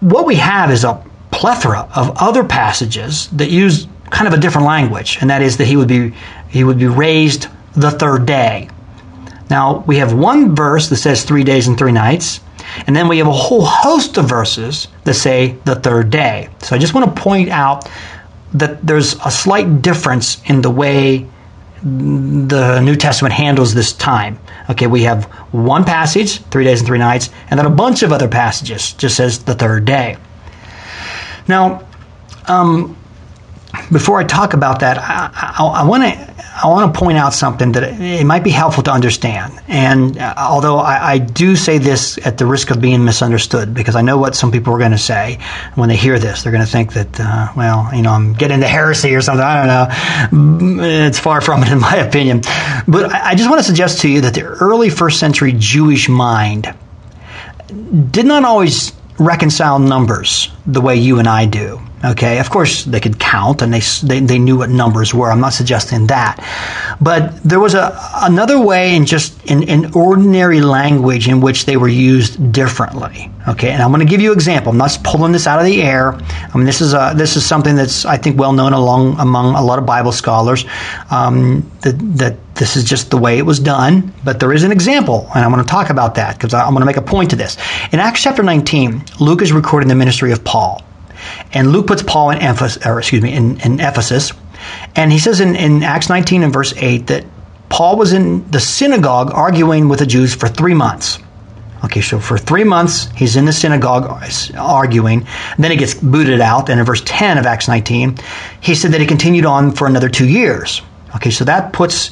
what 0.00 0.26
we 0.26 0.36
have 0.36 0.70
is 0.70 0.84
a 0.84 1.04
plethora 1.30 1.88
of 1.94 2.16
other 2.16 2.44
passages 2.44 3.28
that 3.28 3.50
use 3.50 3.86
kind 4.10 4.26
of 4.26 4.32
a 4.32 4.40
different 4.40 4.66
language, 4.66 5.18
and 5.20 5.28
that 5.28 5.42
is 5.42 5.58
that 5.58 5.66
he 5.66 5.76
would 5.76 5.88
be, 5.88 6.14
he 6.48 6.64
would 6.64 6.78
be 6.78 6.86
raised 6.86 7.48
the 7.74 7.90
third 7.90 8.24
day. 8.24 8.70
Now, 9.50 9.84
we 9.86 9.96
have 9.96 10.14
one 10.14 10.54
verse 10.54 10.88
that 10.88 10.96
says 10.96 11.24
three 11.24 11.44
days 11.44 11.68
and 11.68 11.76
three 11.76 11.92
nights. 11.92 12.40
And 12.86 12.94
then 12.94 13.08
we 13.08 13.18
have 13.18 13.26
a 13.26 13.32
whole 13.32 13.64
host 13.64 14.18
of 14.18 14.28
verses 14.28 14.88
that 15.04 15.14
say 15.14 15.56
the 15.64 15.74
third 15.74 16.10
day. 16.10 16.48
So 16.60 16.76
I 16.76 16.78
just 16.78 16.94
want 16.94 17.14
to 17.14 17.22
point 17.22 17.48
out 17.50 17.88
that 18.52 18.86
there's 18.86 19.14
a 19.24 19.30
slight 19.30 19.82
difference 19.82 20.42
in 20.48 20.62
the 20.62 20.70
way 20.70 21.26
the 21.82 22.80
New 22.80 22.96
Testament 22.96 23.32
handles 23.34 23.74
this 23.74 23.92
time. 23.92 24.38
Okay, 24.70 24.86
we 24.86 25.02
have 25.04 25.24
one 25.52 25.84
passage, 25.84 26.40
three 26.44 26.64
days 26.64 26.80
and 26.80 26.86
three 26.86 26.98
nights, 26.98 27.30
and 27.50 27.58
then 27.58 27.66
a 27.66 27.70
bunch 27.70 28.02
of 28.02 28.12
other 28.12 28.28
passages 28.28 28.92
just 28.94 29.16
says 29.16 29.44
the 29.44 29.54
third 29.54 29.84
day. 29.84 30.16
Now, 31.46 31.86
um, 32.46 32.96
before 33.92 34.18
I 34.18 34.24
talk 34.24 34.54
about 34.54 34.80
that, 34.80 34.98
I 34.98 35.84
want 35.84 36.02
to 36.02 36.27
I 36.60 36.66
want 36.66 36.92
to 36.92 36.98
point 36.98 37.18
out 37.18 37.34
something 37.34 37.72
that 37.72 38.00
it 38.00 38.24
might 38.24 38.42
be 38.42 38.50
helpful 38.50 38.82
to 38.84 38.90
understand. 38.90 39.60
And 39.68 40.18
uh, 40.18 40.34
although 40.36 40.78
I, 40.78 41.12
I, 41.12 41.18
do 41.18 41.54
say 41.54 41.78
this 41.78 42.18
at 42.26 42.36
the 42.36 42.46
risk 42.46 42.70
of 42.70 42.80
being 42.80 43.04
misunderstood, 43.04 43.74
because 43.74 43.94
I 43.94 44.02
know 44.02 44.18
what 44.18 44.34
some 44.34 44.50
people 44.50 44.74
are 44.74 44.78
going 44.78 44.90
to 44.90 44.98
say 44.98 45.38
when 45.76 45.88
they 45.88 45.96
hear 45.96 46.18
this, 46.18 46.42
they're 46.42 46.50
going 46.50 46.64
to 46.64 46.70
think 46.70 46.94
that, 46.94 47.20
uh, 47.20 47.52
well, 47.56 47.88
you 47.94 48.02
know, 48.02 48.10
I'm 48.10 48.32
getting 48.32 48.56
into 48.56 48.66
heresy 48.66 49.14
or 49.14 49.20
something. 49.20 49.44
I 49.44 49.66
don't 50.30 50.68
know. 50.68 50.84
It's 51.06 51.18
far 51.20 51.40
from 51.40 51.62
it, 51.62 51.70
in 51.70 51.78
my 51.78 51.96
opinion. 51.96 52.40
But 52.88 53.14
I, 53.14 53.30
I 53.30 53.34
just 53.36 53.48
want 53.48 53.60
to 53.60 53.64
suggest 53.64 54.00
to 54.00 54.08
you 54.08 54.22
that 54.22 54.34
the 54.34 54.42
early 54.42 54.90
first 54.90 55.20
century 55.20 55.54
Jewish 55.56 56.08
mind 56.08 56.74
did 58.10 58.26
not 58.26 58.44
always 58.44 58.92
reconcile 59.18 59.78
numbers 59.78 60.50
the 60.66 60.80
way 60.80 60.96
you 60.96 61.20
and 61.20 61.28
I 61.28 61.46
do. 61.46 61.80
Okay, 62.04 62.38
of 62.38 62.48
course 62.48 62.84
they 62.84 63.00
could 63.00 63.18
count 63.18 63.60
and 63.60 63.74
they, 63.74 63.80
they, 64.04 64.20
they 64.20 64.38
knew 64.38 64.58
what 64.58 64.70
numbers 64.70 65.12
were. 65.12 65.32
I'm 65.32 65.40
not 65.40 65.52
suggesting 65.52 66.06
that, 66.06 66.38
but 67.00 67.42
there 67.42 67.58
was 67.58 67.74
a 67.74 67.98
another 68.22 68.60
way 68.60 68.94
in 68.94 69.04
just 69.04 69.44
in, 69.50 69.64
in 69.64 69.92
ordinary 69.94 70.60
language 70.60 71.26
in 71.26 71.40
which 71.40 71.66
they 71.66 71.76
were 71.76 71.88
used 71.88 72.52
differently. 72.52 73.30
Okay, 73.48 73.70
and 73.70 73.82
I'm 73.82 73.90
going 73.90 74.06
to 74.06 74.10
give 74.10 74.20
you 74.20 74.30
an 74.30 74.36
example. 74.36 74.70
I'm 74.70 74.78
not 74.78 74.96
pulling 75.02 75.32
this 75.32 75.48
out 75.48 75.58
of 75.58 75.64
the 75.64 75.82
air. 75.82 76.12
I 76.12 76.50
mean 76.54 76.66
this 76.66 76.80
is 76.80 76.94
a 76.94 77.14
this 77.16 77.36
is 77.36 77.44
something 77.44 77.74
that's 77.74 78.04
I 78.04 78.16
think 78.16 78.38
well 78.38 78.52
known 78.52 78.74
along 78.74 79.18
among 79.18 79.56
a 79.56 79.62
lot 79.62 79.80
of 79.80 79.86
Bible 79.86 80.12
scholars 80.12 80.66
um, 81.10 81.68
that 81.80 81.98
that 82.18 82.54
this 82.54 82.76
is 82.76 82.84
just 82.84 83.10
the 83.10 83.18
way 83.18 83.38
it 83.38 83.46
was 83.46 83.58
done. 83.58 84.12
But 84.22 84.38
there 84.38 84.52
is 84.52 84.62
an 84.62 84.70
example, 84.70 85.28
and 85.34 85.44
I'm 85.44 85.50
going 85.50 85.64
to 85.64 85.70
talk 85.70 85.90
about 85.90 86.14
that 86.14 86.36
because 86.36 86.54
I'm 86.54 86.70
going 86.70 86.80
to 86.80 86.86
make 86.86 86.96
a 86.96 87.02
point 87.02 87.30
to 87.30 87.36
this. 87.36 87.56
In 87.90 87.98
Acts 87.98 88.22
chapter 88.22 88.44
19, 88.44 89.04
Luke 89.18 89.42
is 89.42 89.52
recording 89.52 89.88
the 89.88 89.96
ministry 89.96 90.30
of 90.30 90.44
Paul. 90.44 90.82
And 91.52 91.72
Luke 91.72 91.86
puts 91.86 92.02
Paul 92.02 92.30
in 92.30 92.38
Ephesus, 92.38 92.84
excuse 92.84 93.22
me, 93.22 93.32
in, 93.32 93.60
in 93.60 93.80
Ephesus. 93.80 94.32
And 94.96 95.12
he 95.12 95.18
says 95.18 95.40
in, 95.40 95.56
in 95.56 95.82
Acts 95.82 96.08
19 96.08 96.42
and 96.42 96.52
verse 96.52 96.74
8 96.76 97.06
that 97.08 97.24
Paul 97.68 97.96
was 97.96 98.12
in 98.12 98.50
the 98.50 98.60
synagogue 98.60 99.30
arguing 99.32 99.88
with 99.88 100.00
the 100.00 100.06
Jews 100.06 100.34
for 100.34 100.48
three 100.48 100.74
months. 100.74 101.18
Okay, 101.84 102.00
so 102.00 102.18
for 102.18 102.36
three 102.38 102.64
months, 102.64 103.08
he's 103.14 103.36
in 103.36 103.44
the 103.44 103.52
synagogue 103.52 104.20
arguing. 104.56 105.26
Then 105.58 105.70
he 105.70 105.76
gets 105.76 105.94
booted 105.94 106.40
out. 106.40 106.68
And 106.70 106.80
in 106.80 106.86
verse 106.86 107.02
10 107.04 107.38
of 107.38 107.46
Acts 107.46 107.68
19, 107.68 108.18
he 108.60 108.74
said 108.74 108.92
that 108.92 109.00
he 109.00 109.06
continued 109.06 109.44
on 109.44 109.72
for 109.72 109.86
another 109.86 110.08
two 110.08 110.28
years. 110.28 110.82
Okay, 111.14 111.30
so 111.30 111.44
that 111.44 111.72
puts 111.72 112.10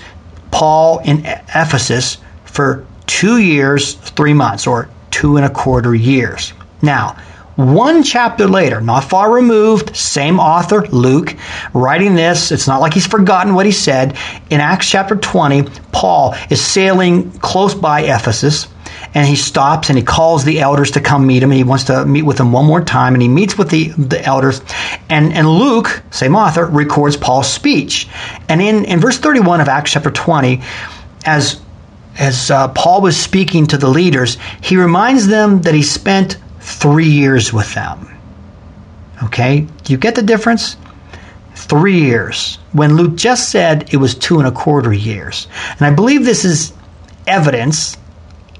Paul 0.52 1.00
in 1.00 1.26
Ephesus 1.26 2.18
for 2.44 2.86
two 3.06 3.38
years, 3.38 3.94
three 3.94 4.34
months, 4.34 4.66
or 4.66 4.88
two 5.10 5.36
and 5.36 5.44
a 5.44 5.50
quarter 5.50 5.94
years. 5.94 6.52
Now, 6.80 7.16
one 7.56 8.02
chapter 8.02 8.46
later, 8.46 8.82
not 8.82 9.04
far 9.04 9.32
removed, 9.32 9.96
same 9.96 10.38
author, 10.38 10.86
Luke, 10.88 11.34
writing 11.72 12.14
this. 12.14 12.52
It's 12.52 12.66
not 12.66 12.82
like 12.82 12.92
he's 12.92 13.06
forgotten 13.06 13.54
what 13.54 13.64
he 13.64 13.72
said. 13.72 14.16
In 14.50 14.60
Acts 14.60 14.88
chapter 14.88 15.16
20, 15.16 15.64
Paul 15.90 16.34
is 16.50 16.62
sailing 16.62 17.32
close 17.38 17.74
by 17.74 18.02
Ephesus 18.02 18.68
and 19.14 19.26
he 19.26 19.36
stops 19.36 19.88
and 19.88 19.98
he 19.98 20.04
calls 20.04 20.44
the 20.44 20.60
elders 20.60 20.92
to 20.92 21.00
come 21.00 21.26
meet 21.26 21.42
him 21.42 21.50
and 21.50 21.56
he 21.56 21.64
wants 21.64 21.84
to 21.84 22.04
meet 22.04 22.22
with 22.22 22.36
them 22.36 22.52
one 22.52 22.66
more 22.66 22.84
time 22.84 23.14
and 23.14 23.22
he 23.22 23.28
meets 23.28 23.56
with 23.56 23.70
the, 23.70 23.88
the 23.88 24.22
elders 24.22 24.60
and, 25.08 25.32
and 25.32 25.48
luke 25.48 26.02
same 26.10 26.36
author 26.36 26.66
records 26.66 27.16
paul's 27.16 27.50
speech 27.50 28.08
and 28.48 28.60
in, 28.60 28.84
in 28.84 29.00
verse 29.00 29.18
31 29.18 29.60
of 29.60 29.68
acts 29.68 29.92
chapter 29.92 30.10
20 30.10 30.60
as 31.24 31.60
as 32.18 32.50
uh, 32.50 32.68
paul 32.68 33.00
was 33.00 33.16
speaking 33.16 33.66
to 33.66 33.78
the 33.78 33.88
leaders 33.88 34.38
he 34.60 34.76
reminds 34.76 35.26
them 35.26 35.62
that 35.62 35.74
he 35.74 35.82
spent 35.82 36.36
three 36.66 37.08
years 37.08 37.52
with 37.52 37.72
them. 37.74 38.08
Okay? 39.22 39.66
You 39.86 39.96
get 39.96 40.16
the 40.16 40.22
difference? 40.22 40.76
Three 41.54 42.00
years. 42.00 42.58
When 42.72 42.96
Luke 42.96 43.14
just 43.14 43.50
said 43.50 43.94
it 43.94 43.98
was 43.98 44.16
two 44.16 44.40
and 44.40 44.48
a 44.48 44.50
quarter 44.50 44.92
years. 44.92 45.46
And 45.78 45.82
I 45.82 45.90
believe 45.92 46.24
this 46.24 46.44
is 46.44 46.72
evidence 47.26 47.96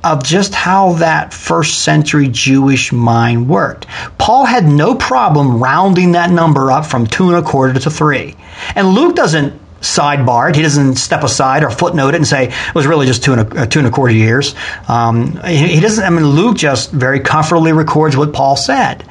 of 0.05 0.23
just 0.23 0.55
how 0.55 0.93
that 0.95 1.35
first 1.35 1.81
century 1.81 2.29
Jewish 2.29 2.93
mind 2.93 3.49
worked. 3.49 3.87
Paul 4.19 4.45
had 4.45 4.65
no 4.65 4.95
problem 4.95 5.61
rounding 5.61 6.13
that 6.13 6.31
number 6.31 6.71
up 6.71 6.87
from 6.87 7.09
two 7.09 7.35
and 7.35 7.45
a 7.45 7.49
quarter 7.49 7.79
to 7.81 7.91
three. 7.91 8.37
And 8.77 8.91
Luke 8.91 9.17
doesn't 9.17 9.61
sidebarred. 9.87 10.55
He 10.55 10.63
doesn't 10.63 10.97
step 10.97 11.23
aside 11.23 11.63
or 11.65 11.71
footnote 11.71 12.15
it 12.15 12.17
and 12.17 12.27
say 12.27 12.49
it 12.49 12.75
was 12.75 12.87
really 12.87 13.07
just 13.07 13.23
two 13.23 13.33
and 13.33 13.41
a, 13.53 13.63
uh, 13.63 13.67
two 13.67 13.79
and 13.79 13.89
a 13.89 13.91
quarter 13.91 14.15
years. 14.15 14.55
Um, 14.89 15.41
he, 15.45 15.69
he, 15.69 15.81
doesn't. 15.81 16.05
I 16.05 16.11
mean, 16.11 16.27
Luke 16.27 16.57
just 16.57 16.91
very 16.91 17.21
comfortably 17.21 17.73
records 17.73 18.17
what 18.17 18.33
Paul 18.33 18.57
said, 18.57 19.05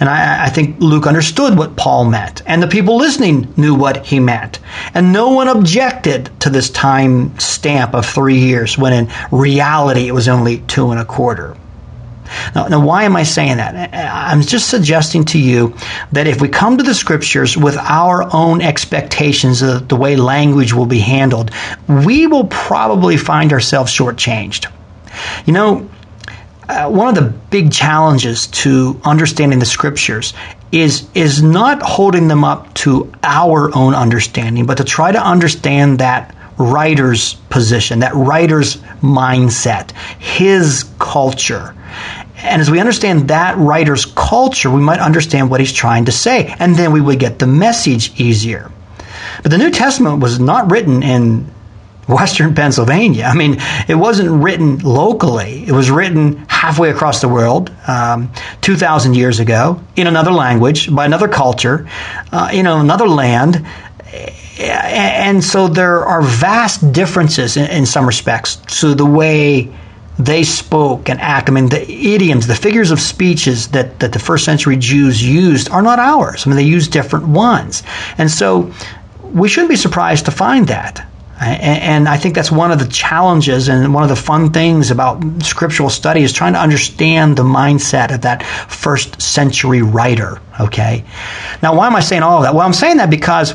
and 0.00 0.08
I, 0.08 0.46
I, 0.46 0.48
think 0.48 0.80
Luke 0.80 1.06
understood 1.06 1.56
what 1.56 1.76
Paul 1.76 2.06
meant, 2.06 2.42
and 2.46 2.62
the 2.62 2.68
people 2.68 2.96
listening 2.96 3.52
knew 3.56 3.74
what 3.74 4.06
he 4.06 4.20
meant, 4.20 4.58
and 4.94 5.12
no 5.12 5.30
one 5.30 5.48
objected 5.48 6.30
to 6.40 6.50
this 6.50 6.70
time 6.70 7.38
stamp 7.38 7.94
of 7.94 8.06
three 8.06 8.38
years 8.38 8.76
when 8.78 8.92
in 8.92 9.12
reality 9.30 10.08
it 10.08 10.12
was 10.12 10.28
only 10.28 10.58
two 10.58 10.90
and 10.90 11.00
a 11.00 11.04
quarter. 11.04 11.56
Now, 12.54 12.68
now, 12.68 12.84
why 12.84 13.04
am 13.04 13.16
I 13.16 13.22
saying 13.22 13.56
that? 13.58 13.90
I'm 13.94 14.42
just 14.42 14.68
suggesting 14.68 15.24
to 15.26 15.38
you 15.38 15.74
that 16.12 16.26
if 16.26 16.40
we 16.40 16.48
come 16.48 16.78
to 16.78 16.84
the 16.84 16.94
scriptures 16.94 17.56
with 17.56 17.76
our 17.76 18.28
own 18.34 18.60
expectations 18.60 19.62
of 19.62 19.88
the 19.88 19.96
way 19.96 20.16
language 20.16 20.72
will 20.72 20.86
be 20.86 21.00
handled, 21.00 21.50
we 21.88 22.26
will 22.26 22.46
probably 22.46 23.16
find 23.16 23.52
ourselves 23.52 23.92
shortchanged. 23.92 24.70
You 25.46 25.52
know, 25.52 25.90
uh, 26.68 26.88
one 26.88 27.08
of 27.08 27.14
the 27.14 27.30
big 27.50 27.72
challenges 27.72 28.46
to 28.46 29.00
understanding 29.04 29.58
the 29.58 29.66
scriptures 29.66 30.32
is 30.70 31.06
is 31.14 31.42
not 31.42 31.82
holding 31.82 32.28
them 32.28 32.44
up 32.44 32.72
to 32.74 33.12
our 33.22 33.76
own 33.76 33.94
understanding, 33.94 34.64
but 34.64 34.78
to 34.78 34.84
try 34.84 35.12
to 35.12 35.22
understand 35.22 35.98
that 35.98 36.34
writer's 36.58 37.34
position, 37.50 38.00
that 38.00 38.14
writer's 38.14 38.76
mindset, 39.02 39.90
his 40.18 40.84
culture. 41.12 41.74
And 42.38 42.62
as 42.62 42.70
we 42.70 42.80
understand 42.80 43.28
that 43.28 43.58
writer's 43.58 44.06
culture, 44.06 44.70
we 44.70 44.80
might 44.80 44.98
understand 44.98 45.50
what 45.50 45.60
he's 45.60 45.72
trying 45.72 46.06
to 46.06 46.12
say, 46.12 46.54
and 46.58 46.74
then 46.74 46.92
we 46.92 47.02
would 47.02 47.18
get 47.18 47.38
the 47.38 47.46
message 47.46 48.18
easier. 48.18 48.70
But 49.42 49.50
the 49.50 49.58
New 49.58 49.70
Testament 49.70 50.20
was 50.20 50.40
not 50.40 50.70
written 50.70 51.02
in 51.02 51.50
Western 52.08 52.54
Pennsylvania. 52.60 53.24
I 53.24 53.34
mean, 53.34 53.58
it 53.88 53.94
wasn't 53.94 54.42
written 54.42 54.78
locally. 54.78 55.64
It 55.66 55.72
was 55.72 55.90
written 55.90 56.46
halfway 56.48 56.88
across 56.88 57.20
the 57.20 57.28
world, 57.28 57.70
um, 57.86 58.32
2,000 58.62 59.14
years 59.14 59.38
ago, 59.38 59.82
in 59.94 60.06
another 60.06 60.32
language, 60.32 60.92
by 60.92 61.04
another 61.04 61.28
culture, 61.28 61.86
uh, 62.32 62.50
know, 62.62 62.80
another 62.80 63.06
land. 63.06 63.66
And 64.58 65.44
so 65.44 65.68
there 65.68 66.06
are 66.06 66.22
vast 66.22 66.92
differences 66.92 67.58
in, 67.58 67.70
in 67.70 67.86
some 67.86 68.06
respects 68.06 68.56
to 68.80 68.94
the 68.94 69.06
way 69.06 69.70
they 70.18 70.42
spoke 70.42 71.08
and 71.08 71.20
act. 71.20 71.48
I 71.48 71.52
mean, 71.52 71.68
the 71.68 71.90
idioms, 71.90 72.46
the 72.46 72.54
figures 72.54 72.90
of 72.90 73.00
speeches 73.00 73.68
that, 73.68 74.00
that 74.00 74.12
the 74.12 74.18
first 74.18 74.44
century 74.44 74.76
Jews 74.76 75.22
used 75.26 75.70
are 75.70 75.82
not 75.82 75.98
ours. 75.98 76.46
I 76.46 76.50
mean, 76.50 76.56
they 76.56 76.64
use 76.64 76.88
different 76.88 77.28
ones. 77.28 77.82
And 78.18 78.30
so 78.30 78.72
we 79.22 79.48
shouldn't 79.48 79.70
be 79.70 79.76
surprised 79.76 80.26
to 80.26 80.30
find 80.30 80.68
that. 80.68 81.08
And 81.40 82.08
I 82.08 82.18
think 82.18 82.36
that's 82.36 82.52
one 82.52 82.70
of 82.70 82.78
the 82.78 82.86
challenges 82.86 83.66
and 83.68 83.92
one 83.92 84.04
of 84.04 84.08
the 84.08 84.16
fun 84.16 84.52
things 84.52 84.92
about 84.92 85.42
scriptural 85.42 85.90
study 85.90 86.22
is 86.22 86.32
trying 86.32 86.52
to 86.52 86.60
understand 86.60 87.36
the 87.36 87.42
mindset 87.42 88.14
of 88.14 88.20
that 88.20 88.44
first 88.44 89.20
century 89.20 89.82
writer. 89.82 90.40
Okay. 90.60 91.04
Now, 91.60 91.74
why 91.74 91.88
am 91.88 91.96
I 91.96 92.00
saying 92.00 92.22
all 92.22 92.36
of 92.36 92.44
that? 92.44 92.54
Well, 92.54 92.64
I'm 92.64 92.72
saying 92.72 92.98
that 92.98 93.10
because 93.10 93.54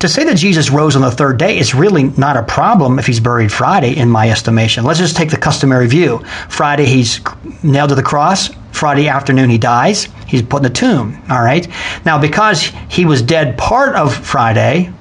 to 0.00 0.08
say 0.08 0.24
that 0.24 0.36
Jesus 0.36 0.70
rose 0.70 0.96
on 0.96 1.02
the 1.02 1.10
third 1.10 1.38
day 1.38 1.58
is 1.58 1.74
really 1.74 2.04
not 2.04 2.36
a 2.36 2.42
problem 2.42 2.98
if 2.98 3.06
he's 3.06 3.20
buried 3.20 3.52
Friday, 3.52 3.96
in 3.96 4.10
my 4.10 4.30
estimation. 4.30 4.84
Let's 4.84 4.98
just 4.98 5.16
take 5.16 5.30
the 5.30 5.36
customary 5.36 5.86
view. 5.86 6.18
Friday, 6.48 6.84
he's 6.84 7.20
nailed 7.62 7.90
to 7.90 7.94
the 7.94 8.02
cross. 8.02 8.50
Friday 8.72 9.08
afternoon, 9.08 9.48
he 9.48 9.58
dies. 9.58 10.08
He's 10.26 10.42
put 10.42 10.58
in 10.58 10.62
the 10.64 10.70
tomb. 10.70 11.22
All 11.30 11.42
right. 11.42 11.66
Now, 12.04 12.20
because 12.20 12.70
he 12.90 13.06
was 13.06 13.22
dead 13.22 13.56
part 13.56 13.96
of 13.96 14.14
Friday, 14.14 14.92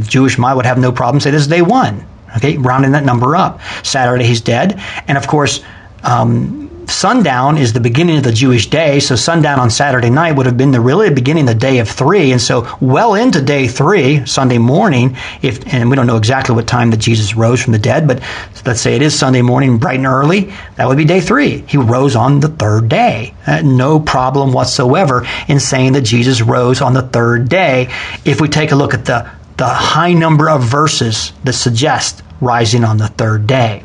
Jewish 0.00 0.38
mind 0.38 0.56
would 0.56 0.66
have 0.66 0.78
no 0.78 0.92
problem 0.92 1.20
say 1.20 1.30
this 1.30 1.42
is 1.42 1.48
day 1.48 1.62
one. 1.62 2.06
Okay, 2.36 2.58
rounding 2.58 2.92
that 2.92 3.04
number 3.04 3.34
up. 3.34 3.60
Saturday 3.82 4.24
he's 4.24 4.42
dead, 4.42 4.80
and 5.08 5.16
of 5.16 5.26
course, 5.26 5.62
um, 6.02 6.67
sundown 6.90 7.58
is 7.58 7.72
the 7.72 7.80
beginning 7.80 8.16
of 8.18 8.24
the 8.24 8.32
Jewish 8.32 8.68
day. 8.68 9.00
So 9.00 9.16
sundown 9.16 9.58
on 9.58 9.70
Saturday 9.70 10.10
night 10.10 10.32
would 10.32 10.46
have 10.46 10.56
been 10.56 10.70
the 10.70 10.80
really 10.80 11.10
beginning 11.10 11.48
of 11.48 11.54
the 11.54 11.60
day 11.60 11.78
of 11.78 11.88
three, 11.88 12.32
and 12.32 12.40
so 12.40 12.76
well 12.80 13.14
into 13.14 13.42
day 13.42 13.68
three, 13.68 14.24
Sunday 14.26 14.58
morning. 14.58 15.16
If 15.42 15.72
and 15.72 15.90
we 15.90 15.96
don't 15.96 16.06
know 16.06 16.16
exactly 16.16 16.54
what 16.54 16.66
time 16.66 16.90
that 16.90 16.98
Jesus 16.98 17.34
rose 17.34 17.62
from 17.62 17.72
the 17.72 17.78
dead, 17.78 18.06
but 18.06 18.22
let's 18.66 18.80
say 18.80 18.96
it 18.96 19.02
is 19.02 19.18
Sunday 19.18 19.42
morning, 19.42 19.78
bright 19.78 19.98
and 19.98 20.06
early. 20.06 20.52
That 20.76 20.88
would 20.88 20.98
be 20.98 21.04
day 21.04 21.20
three. 21.20 21.64
He 21.68 21.76
rose 21.76 22.16
on 22.16 22.40
the 22.40 22.48
third 22.48 22.88
day. 22.88 23.34
Uh, 23.46 23.62
no 23.62 24.00
problem 24.00 24.52
whatsoever 24.52 25.26
in 25.48 25.60
saying 25.60 25.92
that 25.92 26.02
Jesus 26.02 26.40
rose 26.40 26.80
on 26.80 26.94
the 26.94 27.02
third 27.02 27.48
day. 27.48 27.88
If 28.24 28.40
we 28.40 28.48
take 28.48 28.72
a 28.72 28.76
look 28.76 28.94
at 28.94 29.04
the 29.04 29.30
the 29.58 29.66
high 29.66 30.12
number 30.12 30.48
of 30.48 30.62
verses 30.62 31.32
that 31.44 31.52
suggest 31.52 32.22
rising 32.40 32.84
on 32.84 32.96
the 32.96 33.08
third 33.08 33.46
day. 33.46 33.82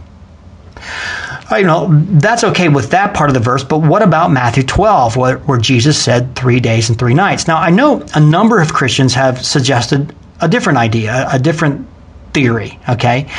You 1.52 1.66
know, 1.66 1.88
that's 1.90 2.44
okay 2.44 2.70
with 2.70 2.92
that 2.92 3.14
part 3.14 3.30
of 3.30 3.34
the 3.34 3.40
verse, 3.40 3.64
but 3.64 3.80
what 3.80 4.02
about 4.02 4.32
Matthew 4.32 4.64
12, 4.64 5.18
where, 5.18 5.38
where 5.40 5.60
Jesus 5.60 6.02
said 6.02 6.36
three 6.36 6.60
days 6.60 6.90
and 6.90 6.98
three 6.98 7.14
nights? 7.14 7.48
Now, 7.48 7.58
I 7.58 7.70
know 7.70 8.06
a 8.16 8.20
number 8.20 8.62
of 8.62 8.74
Christians 8.74 9.14
have 9.16 9.46
suggested 9.46 10.16
a 10.40 10.48
different 10.48 10.80
idea, 10.80 11.28
a 11.32 11.38
different 11.38 11.88
theory, 12.34 12.80
okay? 12.88 13.30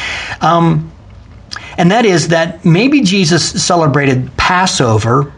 Um, 0.40 0.92
and 1.76 1.90
that 1.90 2.04
is 2.04 2.28
that 2.28 2.64
maybe 2.64 3.00
Jesus 3.02 3.64
celebrated 3.64 4.36
Passover 4.36 5.32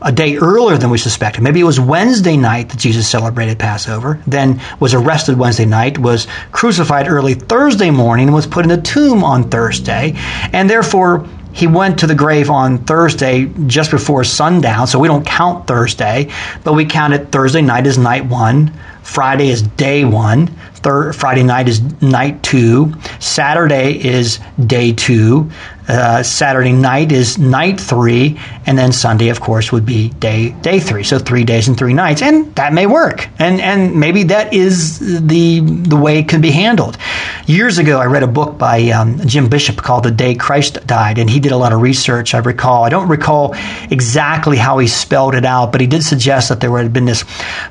a 0.00 0.12
day 0.12 0.36
earlier 0.36 0.76
than 0.78 0.90
we 0.90 0.98
suspected. 0.98 1.42
Maybe 1.42 1.60
it 1.60 1.64
was 1.64 1.78
Wednesday 1.78 2.36
night 2.36 2.70
that 2.70 2.78
Jesus 2.78 3.08
celebrated 3.08 3.58
Passover, 3.58 4.20
then 4.26 4.60
was 4.80 4.94
arrested 4.94 5.38
Wednesday 5.38 5.64
night, 5.64 5.98
was 5.98 6.26
crucified 6.50 7.08
early 7.08 7.34
Thursday 7.34 7.90
morning, 7.90 8.28
and 8.28 8.34
was 8.34 8.46
put 8.46 8.64
in 8.64 8.70
a 8.70 8.80
tomb 8.80 9.22
on 9.22 9.48
Thursday, 9.48 10.14
and 10.52 10.68
therefore 10.68 11.28
he 11.52 11.66
went 11.66 11.98
to 12.00 12.06
the 12.06 12.14
grave 12.14 12.50
on 12.50 12.78
Thursday 12.78 13.46
just 13.66 13.90
before 13.90 14.24
sundown, 14.24 14.86
so 14.86 14.98
we 14.98 15.08
don't 15.08 15.26
count 15.26 15.66
Thursday, 15.66 16.30
but 16.64 16.72
we 16.72 16.84
count 16.84 17.12
it 17.12 17.30
Thursday 17.30 17.60
night 17.60 17.86
as 17.86 17.98
night 17.98 18.24
one, 18.24 18.72
Friday 19.02 19.48
is 19.48 19.62
day 19.62 20.04
one, 20.04 20.48
Third, 20.82 21.14
Friday 21.14 21.44
night 21.44 21.68
is 21.68 21.80
night 22.02 22.42
two, 22.42 22.92
Saturday 23.20 24.04
is 24.04 24.40
day 24.66 24.92
two, 24.92 25.48
uh, 25.86 26.24
Saturday 26.24 26.72
night 26.72 27.12
is 27.12 27.38
night 27.38 27.80
three, 27.80 28.40
and 28.66 28.76
then 28.76 28.90
Sunday, 28.90 29.28
of 29.28 29.40
course, 29.40 29.70
would 29.70 29.86
be 29.86 30.08
day 30.08 30.50
day 30.50 30.80
three. 30.80 31.04
So 31.04 31.20
three 31.20 31.44
days 31.44 31.68
and 31.68 31.78
three 31.78 31.94
nights, 31.94 32.20
and 32.20 32.52
that 32.56 32.72
may 32.72 32.86
work, 32.86 33.28
and 33.38 33.60
and 33.60 33.98
maybe 33.98 34.24
that 34.24 34.54
is 34.54 34.98
the 34.98 35.60
the 35.60 35.96
way 35.96 36.18
it 36.18 36.28
can 36.28 36.40
be 36.40 36.50
handled. 36.50 36.98
Years 37.46 37.78
ago, 37.78 38.00
I 38.00 38.06
read 38.06 38.22
a 38.22 38.28
book 38.28 38.58
by 38.58 38.90
um, 38.90 39.20
Jim 39.26 39.48
Bishop 39.48 39.76
called 39.76 40.04
"The 40.04 40.10
Day 40.10 40.34
Christ 40.34 40.84
Died," 40.86 41.18
and 41.18 41.30
he 41.30 41.38
did 41.38 41.52
a 41.52 41.56
lot 41.56 41.72
of 41.72 41.80
research. 41.80 42.34
I 42.34 42.38
recall. 42.38 42.84
I 42.84 42.88
don't 42.88 43.08
recall 43.08 43.54
exactly 43.90 44.56
how 44.56 44.78
he 44.78 44.88
spelled 44.88 45.34
it 45.34 45.44
out, 45.44 45.70
but 45.70 45.80
he 45.80 45.86
did 45.86 46.02
suggest 46.02 46.48
that 46.48 46.60
there 46.60 46.76
had 46.76 46.92
been 46.92 47.04
this 47.04 47.24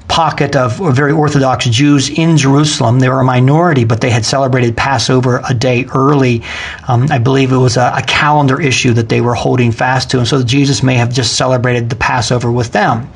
pocket 0.07 0.55
of 0.55 0.77
very 0.95 1.13
Orthodox 1.21 1.65
Jews 1.65 2.09
in 2.09 2.35
Jerusalem. 2.35 2.97
They 2.99 3.07
were 3.07 3.19
a 3.19 3.23
minority, 3.23 3.83
but 3.83 4.01
they 4.01 4.09
had 4.09 4.25
celebrated 4.25 4.75
Passover 4.75 5.39
a 5.47 5.53
day 5.53 5.85
early. 5.93 6.41
Um, 6.87 7.11
I 7.11 7.19
believe 7.19 7.51
it 7.51 7.57
was 7.57 7.77
a, 7.77 7.93
a 7.97 8.01
calendar 8.01 8.59
issue 8.59 8.93
that 8.93 9.07
they 9.07 9.21
were 9.21 9.35
holding 9.35 9.71
fast 9.71 10.09
to. 10.11 10.17
And 10.17 10.27
so 10.27 10.41
Jesus 10.41 10.81
may 10.81 10.95
have 10.95 11.13
just 11.13 11.37
celebrated 11.37 11.91
the 11.91 11.95
Passover 11.95 12.51
with 12.51 12.71
them 12.71 13.07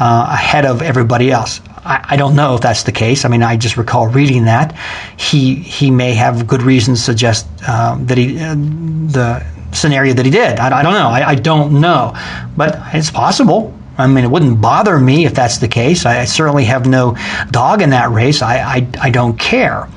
uh, 0.00 0.26
ahead 0.32 0.66
of 0.66 0.82
everybody 0.82 1.30
else. 1.30 1.60
I, 1.84 2.16
don't 2.16 2.34
know 2.34 2.56
if 2.56 2.62
that's 2.62 2.82
the 2.82 2.92
case. 2.92 3.24
I 3.24 3.28
mean, 3.28 3.44
I 3.44 3.56
just 3.56 3.76
recall 3.76 4.08
reading 4.08 4.46
that. 4.46 4.76
He, 5.16 5.54
he 5.54 5.92
may 5.92 6.14
have 6.14 6.48
good 6.48 6.62
reasons 6.62 6.98
to 6.98 7.04
suggest 7.04 7.46
um, 7.68 8.06
that 8.06 8.18
he, 8.18 8.40
uh, 8.40 8.54
the 8.56 9.46
scenario 9.72 10.14
that 10.14 10.24
he 10.24 10.32
did. 10.32 10.58
I, 10.58 10.80
I 10.80 10.82
don't 10.82 10.94
know. 10.94 11.08
I, 11.08 11.28
I 11.30 11.34
don't 11.36 11.80
know. 11.80 12.14
But 12.56 12.80
it's 12.92 13.10
possible. 13.10 13.72
I 13.98 14.06
mean, 14.06 14.24
it 14.24 14.30
wouldn't 14.30 14.60
bother 14.60 14.98
me 14.98 15.26
if 15.26 15.34
that's 15.34 15.58
the 15.58 15.68
case. 15.68 16.06
I, 16.06 16.24
certainly 16.24 16.64
have 16.64 16.86
no 16.86 17.16
dog 17.50 17.82
in 17.82 17.90
that 17.90 18.10
race. 18.10 18.40
I, 18.40 18.56
I, 18.56 18.88
I 19.00 19.10
don't 19.10 19.38
care. 19.38 19.88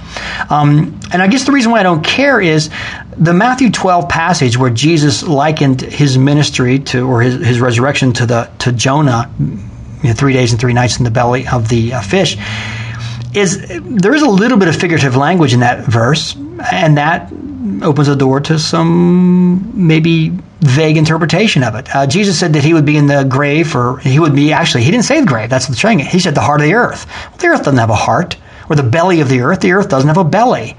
Um, 0.50 1.00
and 1.14 1.22
I 1.22 1.28
guess 1.28 1.46
the 1.46 1.52
reason 1.52 1.72
why 1.72 1.80
I 1.80 1.84
don't 1.84 2.04
care 2.04 2.42
is 2.42 2.70
the 3.18 3.34
Matthew 3.34 3.72
12 3.72 4.10
passage 4.10 4.58
where 4.58 4.70
Jesus 4.70 5.24
likened 5.24 5.82
his 5.82 6.18
ministry 6.18 6.80
to, 6.80 7.08
or 7.08 7.22
his, 7.22 7.46
his 7.46 7.62
resurrection 7.62 8.12
to 8.14 8.26
the 8.26 8.52
to 8.60 8.72
Jonah, 8.72 9.34
you 9.40 10.10
know, 10.10 10.14
three 10.14 10.34
days 10.34 10.52
and 10.52 10.60
three 10.60 10.74
nights 10.74 10.98
in 10.98 11.06
the 11.06 11.12
belly 11.12 11.48
of 11.48 11.70
the 11.70 11.94
uh, 11.94 12.02
fish. 12.02 12.38
Is 13.34 13.66
there 13.82 14.14
is 14.14 14.22
a 14.22 14.30
little 14.30 14.58
bit 14.58 14.68
of 14.68 14.76
figurative 14.76 15.16
language 15.16 15.54
in 15.54 15.62
that 15.62 15.86
verse, 15.86 16.36
and 16.72 16.98
that 16.98 17.32
opens 17.82 18.08
the 18.08 18.16
door 18.16 18.40
to 18.42 18.60
some 18.60 19.88
maybe 19.88 20.32
vague 20.62 20.98
interpretation 20.98 21.64
of 21.64 21.76
it. 21.76 21.94
Uh, 21.96 22.08
Jesus 22.08 22.40
said 22.40 22.54
that 22.54 22.64
he 22.64 22.74
would 22.74 22.86
be 22.86 22.98
in 22.98 23.08
the 23.08 23.24
grave, 23.24 23.76
or 23.76 23.98
he 24.00 24.20
would 24.20 24.36
be 24.36 24.52
actually, 24.52 24.84
he 24.84 24.92
didn't 24.92 25.06
say 25.06 25.20
the 25.20 25.28
grave, 25.28 25.50
that's 25.50 25.68
the 25.68 25.76
thing. 25.76 26.00
He 26.00 26.20
said 26.20 26.36
the 26.36 26.42
heart 26.42 26.62
of 26.62 26.68
the 26.68 26.74
earth. 26.74 27.06
Well, 27.30 27.38
the 27.38 27.48
earth 27.48 27.64
doesn't 27.64 27.80
have 27.80 27.90
a 27.90 27.96
heart. 27.96 28.38
Or 28.68 28.76
the 28.76 28.82
belly 28.82 29.22
of 29.22 29.30
the 29.30 29.42
earth. 29.42 29.60
The 29.60 29.74
earth 29.74 29.90
doesn't 29.90 30.08
have 30.08 30.18
a 30.18 30.24
belly. 30.24 30.76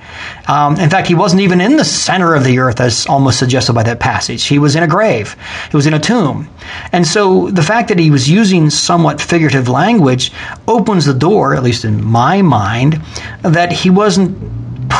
Um, 0.48 0.76
in 0.76 0.90
fact, 0.90 1.06
he 1.06 1.14
wasn't 1.14 1.42
even 1.42 1.60
in 1.60 1.76
the 1.76 1.84
center 1.84 2.34
of 2.34 2.42
the 2.42 2.58
earth, 2.58 2.80
as 2.80 3.06
almost 3.06 3.38
suggested 3.38 3.74
by 3.74 3.84
that 3.84 4.00
passage. 4.00 4.42
He 4.42 4.58
was 4.58 4.74
in 4.74 4.82
a 4.82 4.88
grave. 4.88 5.36
He 5.70 5.76
was 5.76 5.86
in 5.86 5.94
a 5.94 6.00
tomb. 6.00 6.48
And 6.90 7.06
so 7.06 7.48
the 7.48 7.62
fact 7.62 7.86
that 7.90 8.00
he 8.00 8.10
was 8.10 8.28
using 8.28 8.70
somewhat 8.70 9.20
figurative 9.20 9.68
language 9.68 10.32
opens 10.66 11.04
the 11.04 11.14
door, 11.14 11.54
at 11.54 11.62
least 11.62 11.84
in 11.84 12.02
my 12.04 12.42
mind, 12.42 13.00
that 13.42 13.70
he 13.70 13.88
wasn't 13.88 14.36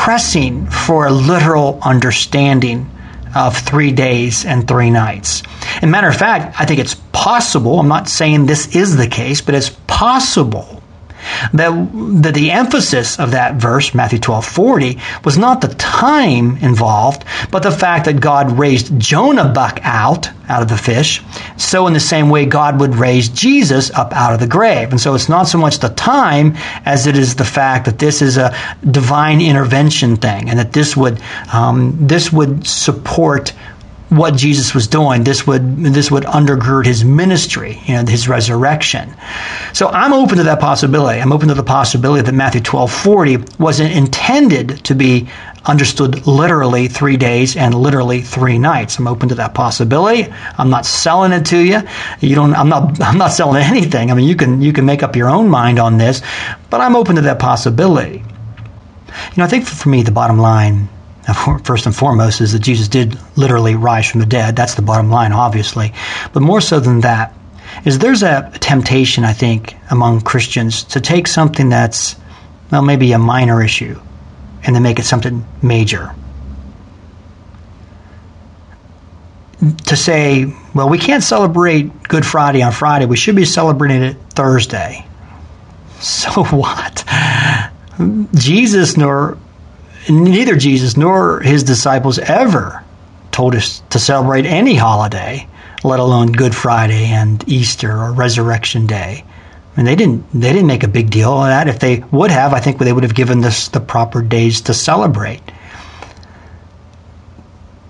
pressing 0.07 0.65
for 0.67 1.05
a 1.05 1.11
literal 1.11 1.77
understanding 1.81 2.89
of 3.35 3.57
three 3.57 3.91
days 3.91 4.45
and 4.45 4.65
three 4.65 4.89
nights. 4.89 5.43
And 5.81 5.91
matter 5.91 6.07
of 6.07 6.15
fact, 6.15 6.55
I 6.57 6.63
think 6.63 6.79
it's 6.79 6.95
possible, 7.11 7.77
I'm 7.77 7.89
not 7.89 8.07
saying 8.07 8.45
this 8.45 8.73
is 8.73 8.95
the 8.95 9.09
case, 9.09 9.41
but 9.41 9.53
it's 9.53 9.69
possible 9.85 10.81
that, 11.53 12.21
that 12.21 12.33
the 12.33 12.51
emphasis 12.51 13.19
of 13.19 13.31
that 13.31 13.55
verse, 13.55 13.93
Matthew 13.93 14.19
12 14.19 14.45
40, 14.45 14.99
was 15.23 15.37
not 15.37 15.61
the 15.61 15.69
time 15.75 16.57
involved, 16.57 17.23
but 17.51 17.63
the 17.63 17.71
fact 17.71 18.05
that 18.05 18.19
God 18.19 18.57
raised 18.57 18.99
Jonah 18.99 19.51
back 19.51 19.79
out, 19.83 20.29
out 20.49 20.61
of 20.61 20.69
the 20.69 20.77
fish. 20.77 21.21
So, 21.57 21.87
in 21.87 21.93
the 21.93 21.99
same 21.99 22.29
way, 22.29 22.45
God 22.45 22.79
would 22.79 22.95
raise 22.95 23.29
Jesus 23.29 23.91
up 23.91 24.13
out 24.13 24.33
of 24.33 24.39
the 24.39 24.47
grave. 24.47 24.91
And 24.91 24.99
so, 24.99 25.15
it's 25.15 25.29
not 25.29 25.47
so 25.47 25.57
much 25.57 25.79
the 25.79 25.89
time 25.89 26.55
as 26.85 27.07
it 27.07 27.17
is 27.17 27.35
the 27.35 27.45
fact 27.45 27.85
that 27.85 27.99
this 27.99 28.21
is 28.21 28.37
a 28.37 28.55
divine 28.89 29.41
intervention 29.41 30.15
thing 30.17 30.49
and 30.49 30.59
that 30.59 30.73
this 30.73 30.95
would, 30.95 31.21
um, 31.53 31.95
this 32.07 32.31
would 32.31 32.65
support 32.67 33.53
what 34.09 34.35
Jesus 34.35 34.73
was 34.73 34.87
doing. 34.87 35.23
This 35.23 35.45
would 35.45 35.77
this 35.77 36.09
would 36.09 36.23
undergird 36.23 36.85
his 36.85 37.03
ministry, 37.03 37.81
you 37.85 37.95
know, 37.95 38.05
his 38.05 38.29
resurrection. 38.29 39.13
So 39.73 39.89
I'm 39.89 40.13
open 40.13 40.37
to 40.37 40.43
that 40.43 40.59
possibility. 40.59 41.19
I'm 41.19 41.33
open 41.33 41.49
to 41.49 41.53
the 41.53 41.63
possibility 41.63 42.21
that 42.21 42.33
Matthew 42.33 42.61
12:40 42.61 43.59
wasn't 43.59 43.91
intended 43.91 44.83
to 44.85 44.95
be 44.95 45.27
understood 45.65 46.25
literally 46.25 46.87
three 46.87 47.17
days 47.17 47.57
and 47.57 47.75
literally 47.75 48.21
three 48.21 48.57
nights. 48.57 48.97
I'm 48.97 49.07
open 49.07 49.27
to 49.29 49.35
that 49.35 49.53
possibility. 49.53 50.33
I'm 50.57 50.69
not 50.69 50.85
selling 50.85 51.33
it 51.33 51.45
to 51.47 51.57
you. 51.57 51.81
You 52.21 52.35
don't. 52.35 52.55
I'm 52.55 52.69
not. 52.69 53.01
I'm 53.07 53.17
not 53.17 53.33
selling 53.33 53.61
anything. 53.61 54.09
I 54.09 54.13
mean, 54.13 54.27
you 54.27 54.35
can 54.35 54.61
you 54.61 54.71
can 54.71 54.85
make 54.85 55.03
up 55.03 55.15
your 55.15 55.29
own 55.29 55.49
mind 55.49 55.79
on 55.79 55.97
this, 55.97 56.21
but 56.69 56.79
I'm 56.79 56.95
open 56.95 57.15
to 57.15 57.21
that 57.23 57.39
possibility. 57.39 58.23
You 58.23 59.37
know, 59.37 59.43
I 59.43 59.47
think 59.47 59.65
for 59.65 59.89
me, 59.89 60.03
the 60.03 60.11
bottom 60.11 60.37
line 60.37 60.89
first 61.33 61.85
and 61.85 61.95
foremost 61.95 62.41
is 62.41 62.53
that 62.53 62.59
Jesus 62.59 62.87
did 62.87 63.17
literally 63.37 63.75
rise 63.75 64.09
from 64.09 64.19
the 64.19 64.25
dead. 64.25 64.55
That's 64.55 64.75
the 64.75 64.81
bottom 64.81 65.09
line, 65.09 65.33
obviously. 65.33 65.93
But 66.33 66.41
more 66.41 66.61
so 66.61 66.79
than 66.79 67.01
that, 67.01 67.33
is 67.85 67.99
there's 67.99 68.23
a 68.23 68.51
temptation, 68.59 69.23
I 69.25 69.33
think, 69.33 69.75
among 69.91 70.21
Christians 70.21 70.83
to 70.85 71.01
take 71.01 71.27
something 71.27 71.69
that's, 71.69 72.15
well, 72.71 72.81
maybe 72.81 73.11
a 73.11 73.19
minor 73.19 73.61
issue 73.61 73.99
and 74.63 74.75
then 74.75 74.83
make 74.83 74.99
it 74.99 75.03
something 75.03 75.45
major. 75.61 76.13
to 79.87 79.95
say, 79.95 80.53
well, 80.73 80.89
we 80.89 80.97
can't 80.97 81.23
celebrate 81.23 82.03
Good 82.03 82.25
Friday 82.25 82.61
on 82.61 82.71
Friday. 82.71 83.05
We 83.05 83.17
should 83.17 83.35
be 83.35 83.45
celebrating 83.45 84.03
it 84.03 84.17
Thursday. 84.31 85.03
So 85.99 86.43
what? 86.43 87.03
Jesus 88.35 88.97
nor 88.97 89.39
neither 90.09 90.55
Jesus 90.55 90.97
nor 90.97 91.39
his 91.41 91.63
disciples 91.63 92.19
ever 92.19 92.83
told 93.31 93.55
us 93.55 93.83
to 93.91 93.99
celebrate 93.99 94.45
any 94.45 94.75
holiday, 94.75 95.47
let 95.83 95.99
alone 95.99 96.31
Good 96.31 96.55
Friday 96.55 97.05
and 97.07 97.47
Easter 97.47 97.91
or 97.91 98.11
Resurrection 98.11 98.87
Day. 98.87 99.23
I 99.23 99.79
mean, 99.79 99.85
they 99.85 99.95
didn't 99.95 100.25
they 100.33 100.51
didn't 100.51 100.67
make 100.67 100.83
a 100.83 100.87
big 100.87 101.09
deal 101.11 101.31
of 101.31 101.47
that. 101.47 101.67
If 101.67 101.79
they 101.79 101.99
would 102.11 102.31
have, 102.31 102.53
I 102.53 102.59
think 102.59 102.79
they 102.79 102.91
would 102.91 103.03
have 103.03 103.13
given 103.13 103.43
us 103.43 103.67
the 103.67 103.79
proper 103.79 104.21
days 104.21 104.61
to 104.61 104.73
celebrate. 104.73 105.41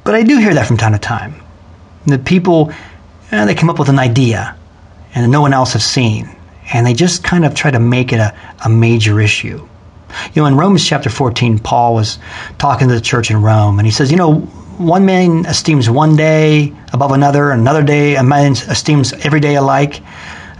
But 0.03 0.15
I 0.15 0.24
do 0.24 0.38
hear 0.38 0.53
that 0.53 0.67
from 0.67 0.77
time 0.77 0.93
to 0.93 1.00
time. 1.00 1.36
The 2.05 2.17
people, 2.17 2.71
eh, 3.31 3.45
they 3.45 3.55
come 3.55 3.69
up 3.69 3.79
with 3.79 3.89
an 3.89 4.00
idea 4.00 4.55
and 5.13 5.31
no 5.31 5.41
one 5.41 5.53
else 5.53 5.74
has 5.74 5.86
seen, 5.86 6.29
and 6.74 6.86
they 6.86 6.93
just 6.93 7.24
kind 7.24 7.43
of 7.45 7.55
try 7.55 7.71
to 7.71 7.79
make 7.79 8.13
it 8.13 8.19
a, 8.19 8.33
a 8.63 8.69
major 8.69 9.19
issue. 9.19 9.66
You 10.33 10.41
know, 10.41 10.47
in 10.47 10.55
Romans 10.55 10.85
chapter 10.85 11.09
14, 11.09 11.59
Paul 11.59 11.95
was 11.95 12.19
talking 12.57 12.87
to 12.87 12.93
the 12.93 13.01
church 13.01 13.31
in 13.31 13.41
Rome, 13.41 13.79
and 13.79 13.85
he 13.85 13.91
says, 13.91 14.11
you 14.11 14.17
know, 14.17 14.35
one 14.77 15.05
man 15.05 15.45
esteems 15.45 15.89
one 15.89 16.15
day 16.15 16.73
above 16.93 17.11
another, 17.11 17.51
another 17.51 17.83
day 17.83 18.15
a 18.15 18.23
man 18.23 18.51
esteems 18.51 19.13
every 19.13 19.39
day 19.39 19.55
alike. 19.55 20.01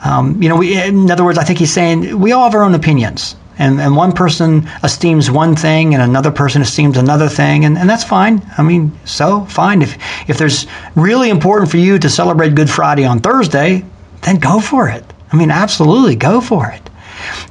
Um, 0.04 0.42
you 0.42 0.50
know, 0.50 0.56
we, 0.56 0.82
in 0.82 1.10
other 1.12 1.24
words, 1.24 1.38
I 1.38 1.44
think 1.44 1.60
he's 1.60 1.74
saying 1.74 2.20
we 2.20 2.32
all 2.32 2.46
have 2.46 2.56
our 2.56 2.64
own 2.64 2.74
opinions 2.74 3.36
and, 3.60 3.80
and 3.80 3.96
one 3.96 4.12
person 4.12 4.68
esteems 4.84 5.30
one 5.32 5.56
thing 5.56 5.94
and 5.94 6.04
another 6.04 6.32
person 6.32 6.62
esteems 6.62 6.98
another 6.98 7.28
thing 7.28 7.66
and, 7.66 7.78
and 7.78 7.90
that's 7.90 8.04
fine. 8.04 8.42
I 8.58 8.64
mean 8.64 8.98
so 9.06 9.46
fine. 9.46 9.82
If 9.82 9.98
if 10.30 10.38
there's 10.38 10.68
really 10.96 11.30
important 11.30 11.72
for 11.72 11.78
you 11.78 12.00
to 12.00 12.10
celebrate 12.10 12.56
good 12.56 12.70
friday 12.70 13.06
on 13.06 13.20
thursday 13.20 13.84
then 14.22 14.38
go 14.38 14.60
for 14.60 14.88
it. 14.90 15.04
I 15.32 15.36
mean 15.36 15.52
absolutely 15.52 16.16
go 16.16 16.42
for 16.42 16.68
it 16.70 16.87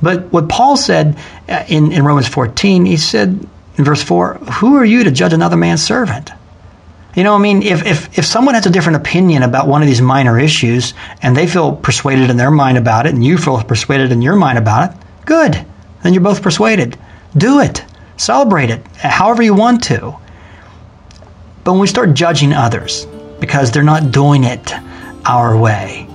but 0.03 0.33
what 0.33 0.49
paul 0.49 0.77
said 0.77 1.17
uh, 1.49 1.65
in, 1.69 1.93
in 1.93 2.05
romans 2.05 2.29
14 2.29 2.87
he 2.87 2.97
said 2.97 3.47
in 3.77 3.85
verse 3.85 4.03
4 4.03 4.35
who 4.35 4.77
are 4.77 4.85
you 4.85 5.05
to 5.05 5.11
judge 5.11 5.33
another 5.33 5.57
man's 5.57 5.83
servant 5.83 6.31
you 7.15 7.25
know, 7.25 7.35
I 7.35 7.39
mean, 7.39 7.63
if, 7.63 7.87
if, 7.87 8.19
if 8.19 8.27
someone 8.27 8.57
has 8.57 8.67
a 8.67 8.71
different 8.71 8.97
opinion 8.97 9.43
about 9.43 9.67
one 9.67 9.81
of 9.81 9.89
these 9.89 10.03
minor 10.03 10.39
issues 10.39 10.93
and 11.23 11.35
they 11.35 11.47
feel 11.47 11.75
persuaded 11.75 12.29
in 12.29 12.37
their 12.37 12.51
mind 12.51 12.77
about 12.77 13.07
it 13.07 13.15
and 13.15 13.25
you 13.25 13.39
feel 13.39 13.63
persuaded 13.63 14.13
in 14.13 14.21
your 14.21 14.37
mind 14.37 14.59
about 14.59 14.91
it, 14.91 14.97
good 15.25 15.65
then 16.07 16.15
you're 16.15 16.23
both 16.23 16.41
persuaded. 16.41 16.97
Do 17.37 17.59
it. 17.59 17.85
Celebrate 18.17 18.71
it 18.71 18.87
however 18.97 19.43
you 19.43 19.55
want 19.55 19.83
to. 19.85 20.17
But 21.65 21.73
when 21.73 21.81
we 21.81 21.89
start 21.89 22.15
judging 22.15 22.53
others 22.53 23.07
because 23.41 23.73
they're 23.73 23.83
not 23.83 24.13
doing 24.13 24.45
it 24.45 24.73
our 25.25 25.59
way, 25.59 26.09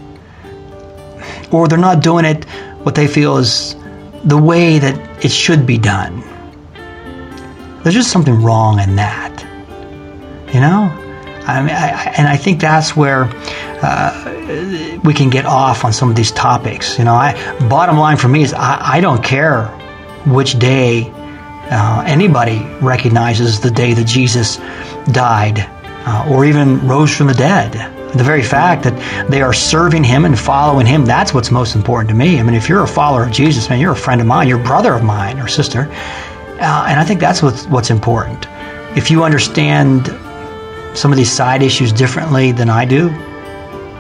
or 1.52 1.68
they're 1.68 1.78
not 1.78 2.02
doing 2.02 2.24
it 2.24 2.46
what 2.84 2.96
they 2.96 3.08
feel 3.08 3.38
is 3.38 3.76
the 4.24 4.38
way 4.38 4.80
that 4.80 5.24
it 5.26 5.32
should 5.32 5.66
be 5.66 5.78
done, 5.78 6.24
there's 7.84 7.96
just 7.96 8.12
something 8.12 8.42
wrong 8.42 8.80
in 8.80 8.96
that. 8.98 9.42
You 10.54 10.60
know? 10.60 10.98
I 11.48 11.62
mean, 11.62 11.76
I, 11.76 12.14
and 12.18 12.28
I 12.28 12.38
think 12.38 12.62
that's 12.62 12.96
where 12.96 13.30
uh, 13.82 15.00
we 15.04 15.14
can 15.14 15.30
get 15.30 15.46
off 15.46 15.84
on 15.84 15.92
some 15.92 16.10
of 16.10 16.16
these 16.16 16.32
topics. 16.32 17.00
You 17.00 17.06
know, 17.06 17.16
I 17.16 17.34
bottom 17.68 17.98
line 17.98 18.18
for 18.18 18.28
me 18.28 18.44
is 18.44 18.54
I, 18.54 18.98
I 18.98 19.02
don't 19.02 19.24
care 19.24 19.66
which 20.26 20.60
day 20.60 21.12
uh, 21.72 22.04
anybody 22.06 22.60
recognizes 22.82 23.60
the 23.60 23.72
day 23.72 23.94
that 23.94 24.06
Jesus 24.06 24.58
died 25.12 25.66
uh, 26.06 26.30
or 26.30 26.46
even 26.46 26.88
rose 26.88 27.16
from 27.16 27.28
the 27.28 27.34
dead. 27.34 27.76
The 28.16 28.24
very 28.24 28.44
fact 28.44 28.84
that 28.84 29.30
they 29.30 29.42
are 29.42 29.54
serving 29.54 30.04
Him 30.04 30.26
and 30.26 30.38
following 30.38 30.86
Him, 30.86 31.06
that's 31.06 31.34
what's 31.34 31.50
most 31.50 31.76
important 31.76 32.10
to 32.10 32.16
me. 32.16 32.40
I 32.40 32.44
mean, 32.44 32.56
if 32.56 32.68
you're 32.68 32.84
a 32.84 32.88
follower 32.88 33.24
of 33.24 33.32
Jesus, 33.32 33.70
man, 33.70 33.80
you're 33.80 33.94
a 33.94 33.96
friend 33.96 34.20
of 34.20 34.28
mine, 34.28 34.48
you're 34.48 34.60
a 34.60 34.64
brother 34.64 34.94
of 34.94 35.04
mine 35.04 35.40
or 35.40 35.48
sister. 35.48 35.88
Uh, 36.60 36.86
and 36.90 37.00
I 37.00 37.06
think 37.06 37.20
that's 37.20 37.42
what's, 37.42 37.66
what's 37.68 37.90
important. 37.90 38.48
If 38.98 39.10
you 39.10 39.24
understand 39.24 40.08
some 40.94 41.12
of 41.12 41.18
these 41.18 41.32
side 41.32 41.64
issues 41.64 41.94
differently 41.94 42.52
than 42.52 42.70
I 42.70 42.86
do, 42.86 43.10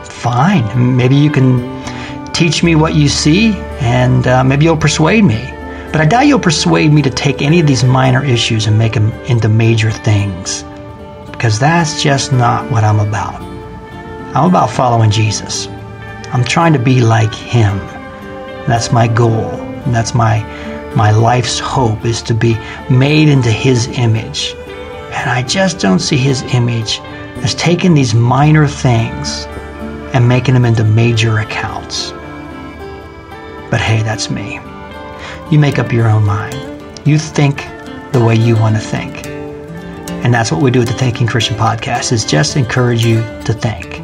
fine. 0.03 0.97
Maybe 0.97 1.15
you 1.15 1.31
can 1.31 1.81
teach 2.33 2.63
me 2.63 2.75
what 2.75 2.95
you 2.95 3.07
see, 3.07 3.53
and 3.79 4.27
uh, 4.27 4.43
maybe 4.43 4.65
you'll 4.65 4.77
persuade 4.77 5.23
me. 5.23 5.49
But 5.91 6.01
I 6.01 6.05
doubt 6.05 6.27
you'll 6.27 6.39
persuade 6.39 6.93
me 6.93 7.01
to 7.01 7.09
take 7.09 7.41
any 7.41 7.59
of 7.59 7.67
these 7.67 7.83
minor 7.83 8.23
issues 8.23 8.67
and 8.67 8.77
make 8.77 8.93
them 8.93 9.11
into 9.25 9.49
major 9.49 9.91
things. 9.91 10.63
Because 11.31 11.59
that's 11.59 12.03
just 12.03 12.31
not 12.31 12.69
what 12.71 12.83
I'm 12.83 12.99
about. 12.99 13.50
I'm 14.33 14.49
about 14.49 14.69
following 14.69 15.11
Jesus. 15.11 15.67
I'm 16.31 16.45
trying 16.45 16.71
to 16.71 16.79
be 16.79 17.01
like 17.01 17.33
him. 17.33 17.77
That's 18.65 18.93
my 18.93 19.09
goal. 19.09 19.51
That's 19.87 20.13
my 20.13 20.39
my 20.95 21.11
life's 21.11 21.59
hope 21.59 22.05
is 22.05 22.21
to 22.23 22.33
be 22.33 22.53
made 22.89 23.27
into 23.27 23.51
his 23.51 23.87
image. 23.97 24.53
And 25.11 25.29
I 25.29 25.43
just 25.43 25.79
don't 25.79 25.99
see 25.99 26.15
his 26.15 26.43
image 26.53 26.99
as 27.43 27.53
taking 27.55 27.93
these 27.93 28.13
minor 28.13 28.67
things 28.67 29.45
and 30.13 30.29
making 30.29 30.53
them 30.53 30.63
into 30.63 30.85
major 30.85 31.39
accounts. 31.39 32.11
But 33.69 33.81
hey, 33.81 34.01
that's 34.01 34.29
me. 34.29 34.61
You 35.51 35.59
make 35.59 35.77
up 35.77 35.91
your 35.91 36.07
own 36.07 36.25
mind. 36.25 36.55
You 37.05 37.17
think 37.19 37.65
the 38.13 38.23
way 38.23 38.35
you 38.35 38.55
want 38.55 38.75
to 38.75 38.81
think. 38.81 39.25
And 40.23 40.33
that's 40.33 40.53
what 40.53 40.61
we 40.61 40.71
do 40.71 40.81
at 40.81 40.87
the 40.87 40.93
Thinking 40.93 41.27
Christian 41.27 41.57
podcast 41.57 42.13
is 42.13 42.23
just 42.23 42.55
encourage 42.55 43.05
you 43.05 43.21
to 43.43 43.53
think. 43.53 44.00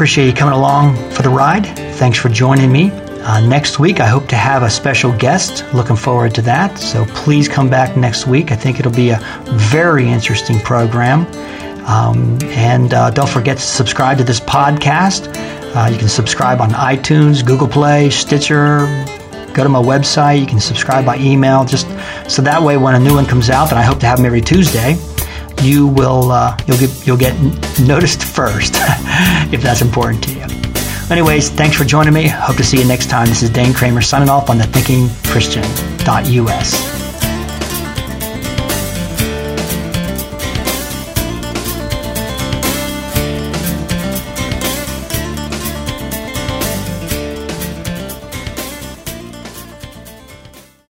Appreciate 0.00 0.28
you 0.28 0.32
coming 0.32 0.54
along 0.54 0.96
for 1.10 1.20
the 1.20 1.28
ride. 1.28 1.66
Thanks 1.96 2.16
for 2.16 2.30
joining 2.30 2.72
me. 2.72 2.90
Uh, 2.90 3.46
next 3.46 3.78
week, 3.78 4.00
I 4.00 4.06
hope 4.06 4.28
to 4.28 4.34
have 4.34 4.62
a 4.62 4.70
special 4.70 5.14
guest. 5.18 5.62
Looking 5.74 5.94
forward 5.94 6.34
to 6.36 6.40
that. 6.40 6.78
So 6.78 7.04
please 7.04 7.50
come 7.50 7.68
back 7.68 7.98
next 7.98 8.26
week. 8.26 8.50
I 8.50 8.56
think 8.56 8.80
it'll 8.80 8.92
be 8.92 9.10
a 9.10 9.18
very 9.68 10.08
interesting 10.08 10.58
program. 10.60 11.26
Um, 11.84 12.38
and 12.44 12.94
uh, 12.94 13.10
don't 13.10 13.28
forget 13.28 13.58
to 13.58 13.62
subscribe 13.62 14.16
to 14.16 14.24
this 14.24 14.40
podcast. 14.40 15.30
Uh, 15.76 15.90
you 15.90 15.98
can 15.98 16.08
subscribe 16.08 16.62
on 16.62 16.70
iTunes, 16.70 17.44
Google 17.44 17.68
Play, 17.68 18.08
Stitcher, 18.08 18.86
go 19.52 19.64
to 19.64 19.68
my 19.68 19.82
website. 19.82 20.40
You 20.40 20.46
can 20.46 20.60
subscribe 20.60 21.04
by 21.04 21.18
email, 21.18 21.66
just 21.66 21.86
so 22.26 22.40
that 22.40 22.62
way 22.62 22.78
when 22.78 22.94
a 22.94 22.98
new 22.98 23.14
one 23.14 23.26
comes 23.26 23.50
out, 23.50 23.68
and 23.68 23.78
I 23.78 23.82
hope 23.82 24.00
to 24.00 24.06
have 24.06 24.16
them 24.16 24.24
every 24.24 24.40
Tuesday, 24.40 24.96
you 25.62 25.86
will 25.86 26.32
uh, 26.32 26.56
you'll 26.66 26.78
get 26.78 27.06
you'll 27.06 27.16
get 27.16 27.34
noticed 27.80 28.22
first 28.22 28.74
if 29.52 29.62
that's 29.62 29.82
important 29.82 30.22
to 30.24 30.32
you. 30.32 30.46
Anyways, 31.10 31.50
thanks 31.50 31.76
for 31.76 31.84
joining 31.84 32.14
me. 32.14 32.28
Hope 32.28 32.56
to 32.56 32.64
see 32.64 32.78
you 32.78 32.84
next 32.86 33.10
time. 33.10 33.28
This 33.28 33.42
is 33.42 33.50
Dane 33.50 33.74
Kramer 33.74 34.00
signing 34.00 34.28
off 34.28 34.48
on 34.48 34.58
the 34.58 34.64
Thinking 34.64 35.08
Christian.us. 35.24 36.89